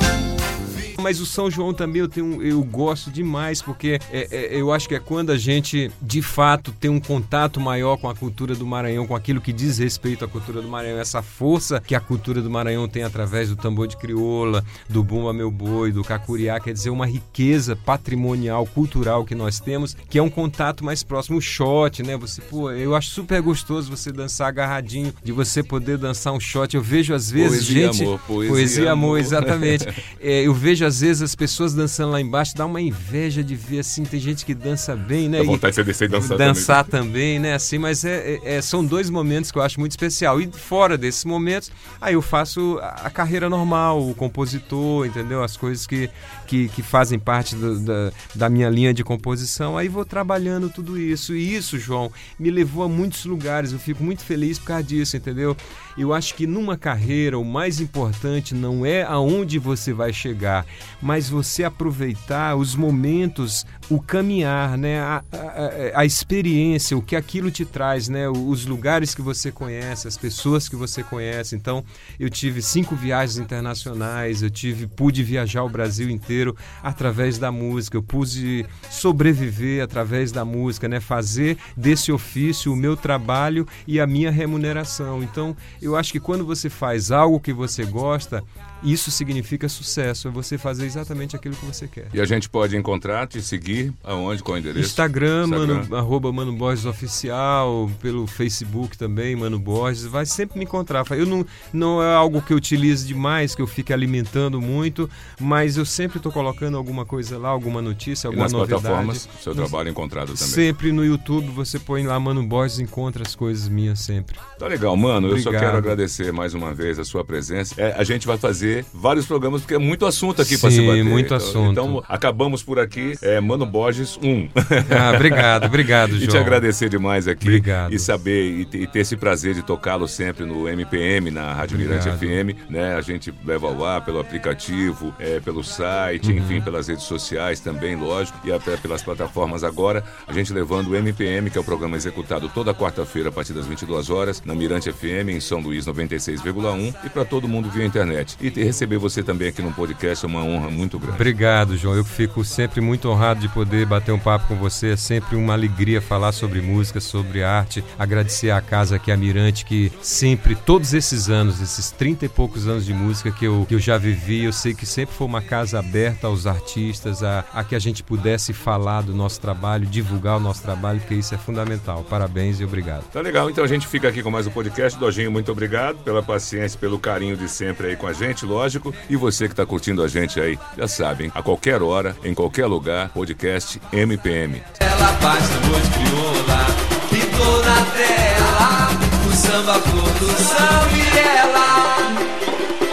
Mas 1.06 1.22
o 1.22 1.26
São 1.26 1.52
João 1.52 1.72
também 1.72 2.02
eu 2.02 2.08
tenho, 2.08 2.42
eu 2.42 2.64
gosto 2.64 3.12
demais, 3.12 3.62
porque 3.62 4.00
é- 4.12 4.28
é- 4.32 4.60
eu 4.60 4.74
acho 4.74 4.90
que 4.90 4.96
é 4.96 5.00
quando 5.00 5.30
a 5.32 5.38
gente 5.38 5.92
de 6.02 6.20
fato 6.20 6.72
tem 6.72 6.90
um 6.90 7.00
contato 7.00 7.60
maior 7.60 7.96
com 7.96 8.10
a 8.10 8.16
cultura 8.16 8.56
do 8.56 8.66
Maranhão, 8.66 9.06
com 9.06 9.16
aquilo 9.16 9.40
que 9.40 9.54
diz 9.54 9.78
respeito 9.78 10.26
à 10.26 10.28
cultura 10.28 10.64
do 10.64 10.68
Maranhão, 10.68 10.98
essa 10.98 11.22
força 11.22 11.80
que 11.80 11.94
a 11.94 12.00
cultura 12.00 12.42
do 12.42 12.50
Maranhão 12.50 12.88
tem 12.88 13.04
através 13.04 13.50
do 13.50 13.56
tambor 13.56 13.86
de 13.88 13.96
crioula, 13.98 14.66
do 14.90 15.04
bumba 15.04 15.32
meu 15.32 15.52
boi, 15.52 15.92
do 15.92 16.04
cacuriá, 16.04 16.60
quer 16.60 16.74
dizer, 16.74 16.90
uma 16.90 17.06
riqueza 17.06 17.76
patrimonial, 17.76 18.66
cultural 18.66 19.24
que 19.24 19.36
nós 19.36 19.60
temos, 19.60 19.96
que 20.10 20.18
é 20.18 20.24
um 20.24 20.30
contato 20.30 20.84
mais 20.84 21.04
próximo, 21.04 21.38
o 21.38 21.42
shot, 21.42 22.02
né? 22.02 22.18
Você, 22.18 22.42
pô, 22.42 22.72
eu 22.72 22.96
acho 22.96 23.12
super 23.12 23.44
gostoso 23.44 23.96
você 23.96 24.12
dançar 24.12 24.48
agarradinho, 24.48 25.14
de 25.24 25.32
você 25.32 25.62
poder 25.62 26.00
dançar 26.00 26.34
um 26.34 26.40
shot. 26.40 26.76
Eu 26.76 26.82
vejo 26.82 27.14
às 27.14 27.30
vezes 27.30 27.68
Poesia 27.68 27.88
gente, 27.94 28.04
amor, 28.04 28.20
poesia 28.22 28.52
poesia 28.52 28.92
amor, 28.92 29.06
amor. 29.08 29.20
exatamente. 29.20 29.86
É, 30.20 30.42
eu 30.44 30.54
vejo 30.54 30.84
às 30.86 30.95
vezes 31.02 31.22
as 31.22 31.36
pessoas 31.36 31.74
dançando 31.74 32.12
lá 32.12 32.22
embaixo, 32.22 32.56
dá 32.56 32.66
uma 32.66 32.82
inveja 32.82 33.44
de 33.44 33.56
ver 33.56 33.80
assim, 33.80 34.04
tem 34.04 34.20
gente 34.20 34.46
que 34.46 34.54
dança 34.54 34.96
bem, 34.96 35.28
né? 35.30 35.38
Dá 35.40 35.44
E- 35.44 35.48
vontade 35.48 35.72
de 35.72 35.76
você 35.76 35.84
descer 35.84 36.06
e 36.06 36.12
dançar, 36.12 36.38
dançar 36.38 36.84
também, 36.86 37.40
né? 37.40 37.54
Assim, 37.54 37.78
mas 37.78 38.04
é, 38.06 38.40
é- 38.44 38.56
é- 38.58 38.62
são 38.62 38.86
dois 38.86 39.10
momentos 39.10 39.52
que 39.52 39.58
eu 39.58 39.62
acho 39.62 39.80
muito 39.80 39.92
especial. 39.92 40.40
E 40.42 40.52
fora 40.52 40.98
desses 40.98 41.26
momentos, 41.26 41.72
aí 42.02 42.14
eu 42.14 42.22
faço 42.22 42.80
a, 42.82 43.08
a 43.08 43.10
carreira 43.10 43.50
normal, 43.50 44.08
o 44.10 44.14
compositor, 44.16 45.06
entendeu? 45.06 45.44
As 45.44 45.58
coisas 45.58 45.86
que, 45.88 46.10
que, 46.48 46.68
que 46.70 46.82
fazem 46.82 47.18
parte 47.20 47.56
do- 47.56 47.80
da, 47.80 48.12
da 48.36 48.50
minha 48.50 48.70
linha 48.70 48.94
de 48.94 49.04
composição. 49.04 49.78
Aí 49.78 49.88
vou 49.88 50.06
trabalhando 50.06 50.70
tudo 50.70 51.00
isso. 51.00 51.36
E 51.36 51.56
isso, 51.56 51.78
João, 51.80 52.12
me 52.40 52.50
levou 52.52 52.84
a 52.84 52.90
muitos 52.90 53.26
lugares. 53.26 53.72
Eu 53.72 53.80
fico 53.80 54.04
muito 54.04 54.24
feliz 54.24 54.60
por 54.60 54.66
causa 54.68 54.84
disso, 54.84 55.18
entendeu? 55.18 55.56
Eu 55.98 56.14
acho 56.14 56.36
que 56.36 56.46
numa 56.46 56.78
carreira 56.78 57.40
o 57.40 57.46
mais 57.46 57.80
importante 57.80 58.54
não 58.54 58.86
é 58.86 59.04
aonde 59.04 59.58
você 59.58 59.94
vai 59.94 60.12
chegar, 60.12 60.66
mas 61.02 61.30
você 61.30 61.64
aproveitar 61.64 62.56
os 62.56 62.76
momentos 62.76 63.66
o 63.90 64.00
caminhar, 64.00 64.78
né? 64.78 65.00
A, 65.00 65.24
a, 65.32 66.00
a, 66.02 66.06
experiência, 66.06 66.98
o 66.98 67.02
que 67.02 67.16
aquilo 67.16 67.52
te 67.52 67.66
traz, 67.66 68.10
né? 68.10 68.28
Os 68.28 68.66
lugares 68.66 69.14
que 69.14 69.22
você 69.22 69.52
conhece, 69.52 70.08
as 70.08 70.18
pessoas 70.18 70.68
que 70.68 70.76
você 70.76 71.04
conhece. 71.04 71.56
Então, 71.56 71.84
eu 72.20 72.30
tive 72.30 72.62
cinco 72.62 72.96
viagens 72.96 73.38
internacionais, 73.38 74.42
eu 74.42 74.50
tive, 74.50 74.88
pude 74.88 75.24
viajar 75.24 75.64
o 75.64 75.70
Brasil 75.70 76.10
inteiro 76.10 76.56
através 76.82 77.38
da 77.38 77.52
música, 77.52 77.98
eu 77.98 78.04
pude 78.04 78.66
sobreviver 78.90 79.84
através 79.84 80.32
da 80.32 80.44
música, 80.44 80.88
né? 80.88 81.00
Fazer 81.00 81.58
desse 81.78 82.12
ofício 82.12 82.74
o 82.74 82.76
meu 82.76 82.98
trabalho 82.98 83.68
e 83.88 84.00
a 84.00 84.08
minha 84.08 84.32
remuneração. 84.32 85.22
Então, 85.22 85.56
eu 85.82 85.96
acho 85.96 86.12
que 86.12 86.20
quando 86.20 86.46
você 86.46 86.70
faz 86.70 87.12
algo 87.12 87.40
que 87.40 87.54
você 87.54 87.86
gosta, 87.86 88.44
isso 88.84 89.10
significa 89.10 89.68
sucesso, 89.68 90.28
é 90.28 90.32
você 90.32 90.58
fazer 90.58 90.86
exatamente 90.86 91.36
aquilo 91.36 91.56
que 91.56 91.66
você 91.66 91.88
quer. 91.88 92.08
E 92.14 92.22
a 92.22 92.26
gente 92.26 92.50
pode 92.50 92.78
encontrar, 92.78 93.28
te 93.28 93.42
seguir 93.42 93.75
aonde, 94.04 94.44
qual 94.44 94.56
o 94.56 94.60
endereço? 94.60 94.88
Instagram, 94.88 95.46
Instagram. 95.46 95.76
Mano, 95.76 95.96
arroba 95.96 96.32
Mano 96.32 96.54
Borges 96.54 96.86
Oficial, 96.86 97.90
pelo 98.02 98.28
Facebook 98.28 98.98
também, 98.98 99.36
Mano 99.36 99.60
Borges, 99.60 100.06
vai 100.06 100.26
sempre 100.26 100.58
me 100.60 100.66
encontrar. 100.66 101.06
Eu 101.12 101.26
não, 101.26 101.46
não 101.72 102.02
é 102.02 102.14
algo 102.14 102.42
que 102.42 102.54
eu 102.54 102.58
utilize 102.58 103.06
demais, 103.06 103.56
que 103.56 103.62
eu 103.62 103.68
fique 103.68 103.94
alimentando 103.94 104.62
muito, 104.62 105.10
mas 105.40 105.78
eu 105.78 105.86
sempre 105.86 106.18
estou 106.18 106.32
colocando 106.32 106.78
alguma 106.78 107.06
coisa 107.06 107.38
lá, 107.38 107.50
alguma 107.50 107.82
notícia, 107.82 108.28
alguma 108.28 108.44
e 108.44 108.46
nas 108.46 108.54
novidade. 108.54 108.82
plataformas, 108.82 109.30
seu 109.42 109.56
trabalho 109.56 109.88
é 109.88 109.92
encontrado 109.92 110.28
também. 110.28 110.38
Sempre 110.38 110.92
no 110.92 111.04
YouTube, 111.04 111.48
você 111.52 111.80
põe 111.80 112.04
lá 112.06 112.20
Mano 112.20 112.44
Borges, 112.44 112.80
encontra 112.80 113.24
as 113.26 113.36
coisas 113.36 113.68
minhas 113.68 114.00
sempre. 114.00 114.38
Tá 114.60 114.68
legal, 114.68 114.96
mano. 114.96 115.28
Obrigado. 115.28 115.38
Eu 115.38 115.44
só 115.44 115.52
quero 115.52 115.78
agradecer 115.78 116.32
mais 116.32 116.54
uma 116.54 116.74
vez 116.74 117.00
a 117.00 117.04
sua 117.04 117.24
presença. 117.24 117.76
É, 117.78 117.94
a 117.98 118.04
gente 118.04 118.28
vai 118.28 118.38
fazer 118.38 118.86
vários 118.94 119.26
programas, 119.26 119.62
porque 119.62 119.76
é 119.76 119.80
muito 119.80 120.06
assunto 120.06 120.42
aqui 120.42 120.58
para 120.58 120.72
se 120.72 120.86
bater. 120.86 121.04
muito 121.04 121.34
assunto. 121.34 121.72
Então, 121.72 122.04
acabamos 122.08 122.64
por 122.64 122.80
aqui. 122.80 123.14
É, 123.22 123.40
Mano 123.40 123.65
Borges 123.66 124.18
1. 124.22 124.50
Ah, 124.90 125.12
obrigado, 125.14 125.66
obrigado, 125.66 126.12
João. 126.12 126.22
E 126.26 126.28
te 126.28 126.38
agradecer 126.38 126.90
demais 126.90 127.28
aqui. 127.28 127.48
Obrigado. 127.48 127.94
E 127.94 128.00
saber, 128.00 128.68
e, 128.74 128.88
ter 128.88 129.00
esse 129.00 129.16
prazer 129.16 129.54
de 129.54 129.62
tocá-lo 129.62 130.08
sempre 130.08 130.46
no 130.46 130.68
MPM, 130.68 131.30
na 131.30 131.54
Rádio 131.54 131.78
Mirante 131.78 132.10
FM. 132.10 132.70
Né? 132.70 132.96
A 132.96 133.02
gente 133.02 133.34
leva 133.46 133.68
ao 133.68 133.86
ar 133.86 134.02
pelo 134.04 134.20
aplicativo, 134.20 135.14
é, 135.20 135.40
pelo 135.40 135.64
site, 135.64 136.32
uhum. 136.32 136.38
enfim, 136.38 136.62
pelas 136.62 136.88
redes 136.88 137.04
sociais 137.04 137.60
também, 137.60 137.96
lógico, 137.96 138.40
e 138.44 138.52
até 138.52 138.78
pelas 138.78 139.04
plataformas 139.04 139.64
agora. 139.64 140.04
A 140.28 140.34
gente 140.34 140.52
levando 140.52 140.90
o 140.90 140.96
MPM, 140.96 141.50
que 141.50 141.58
é 141.58 141.62
o 141.62 141.64
programa 141.64 141.96
executado 141.96 142.50
toda 142.50 142.74
quarta-feira 142.74 143.30
a 143.30 143.32
partir 143.32 143.54
das 143.54 143.66
22 143.66 144.10
horas, 144.10 144.42
na 144.46 144.56
Mirante 144.56 144.92
FM, 144.92 145.30
em 145.30 145.40
São 145.40 145.60
Luís 145.60 145.86
96,1 145.86 146.94
e 147.04 147.10
para 147.10 147.26
todo 147.26 147.48
mundo 147.48 147.70
via 147.70 147.86
internet. 147.86 148.38
E 148.42 148.50
receber 148.50 148.98
você 148.98 149.24
também 149.24 149.50
aqui 149.50 149.62
no 149.62 149.72
podcast 149.72 150.26
é 150.26 150.28
uma 150.28 150.44
honra 150.44 150.70
muito 150.70 150.98
grande. 150.98 151.16
Obrigado, 151.16 151.78
João. 151.78 151.96
Eu 151.96 152.04
fico 152.04 152.44
sempre 152.44 152.82
muito 152.82 153.10
honrado 153.10 153.40
de 153.40 153.50
poder 153.56 153.86
bater 153.86 154.12
um 154.12 154.20
papo 154.20 154.50
com 154.50 154.56
você. 154.56 154.90
É 154.90 154.98
sempre 154.98 155.38
uma 155.38 155.54
alegria 155.54 156.02
falar 156.02 156.34
sobre 156.34 156.62
música, 156.62 157.00
sobre 157.00 157.42
arte. 157.42 157.82
Agradecer 157.98 158.52
à 158.52 158.60
casa 158.60 158.98
aqui, 158.98 159.14
a 159.14 159.16
Mirante, 159.18 159.64
que 159.64 159.90
sempre, 160.02 160.56
todos 160.56 160.94
esses 160.94 161.30
anos, 161.30 161.62
esses 161.62 161.90
30 161.90 162.26
e 162.26 162.30
poucos 162.30 162.68
anos 162.68 162.86
de 162.86 162.94
música 162.94 163.32
que 163.32 163.46
eu, 163.46 163.66
que 163.68 163.74
eu 163.74 163.80
já 163.80 163.98
vivi, 163.98 164.44
eu 164.44 164.52
sei 164.52 164.74
que 164.74 164.86
sempre 164.86 165.16
foi 165.16 165.26
uma 165.26 165.42
casa 165.42 165.80
aberta 165.80 166.28
aos 166.28 166.46
artistas, 166.46 167.24
a, 167.24 167.46
a 167.54 167.64
que 167.64 167.76
a 167.76 167.80
gente 167.80 168.04
pudesse 168.04 168.52
falar 168.52 169.02
do 169.02 169.14
nosso 169.14 169.40
trabalho, 169.40 169.86
divulgar 169.86 170.36
o 170.36 170.40
nosso 170.40 170.62
trabalho, 170.62 171.00
porque 171.00 171.16
isso 171.16 171.34
é 171.34 171.38
fundamental. 171.38 172.04
Parabéns 172.10 172.60
e 172.60 172.66
obrigado. 172.66 173.06
Tá 173.10 173.22
legal. 173.22 173.50
Então 173.50 173.64
a 173.64 173.68
gente 173.68 173.88
fica 173.88 174.10
aqui 174.10 174.22
com 174.22 174.30
mais 174.30 174.46
um 174.46 174.52
podcast. 174.52 175.00
Dojinho, 175.00 175.32
muito 175.32 175.50
obrigado 175.50 175.98
pela 176.04 176.22
paciência, 176.22 176.78
pelo 176.78 177.00
carinho 177.00 177.38
de 177.38 177.48
sempre 177.48 177.88
aí 177.88 177.96
com 177.96 178.08
a 178.08 178.14
gente 178.14 178.46
lógico. 178.46 178.94
E 179.10 179.16
você 179.16 179.46
que 179.46 179.54
está 179.54 179.66
curtindo 179.66 180.04
a 180.04 180.10
gente 180.10 180.42
aí, 180.42 180.60
já 180.78 180.90
sabem, 180.90 181.32
a 181.34 181.42
qualquer 181.42 181.82
hora, 181.82 182.18
em 182.22 182.34
qualquer 182.34 182.66
lugar, 182.66 183.10
podcast 183.10 183.45
MPM. 183.94 184.64
Ela 184.80 185.08
faz 185.22 185.44
noite 185.68 185.90
crioula, 185.92 186.66
pintou 187.12 187.64
na 187.64 187.86
tela, 187.96 188.90
o 189.30 189.36
samba 189.36 189.80
produção 189.80 190.90
e 190.92 191.18
ela. 191.20 191.70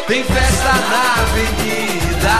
Tem 0.06 0.22
festa 0.22 0.72
na 0.90 1.14
avenida, 1.22 2.36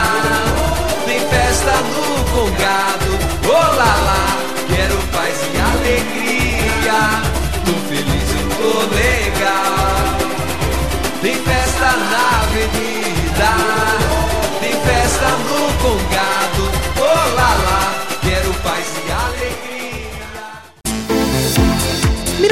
tem 1.05 1.19
festa 1.27 1.71
no 1.71 2.23
congado, 2.31 3.17
oh 3.47 3.75
lá 3.75 3.95
lá, 4.05 4.37
quero 4.69 4.97
paz 5.11 5.35
e 5.51 5.57
alegria, 5.59 7.32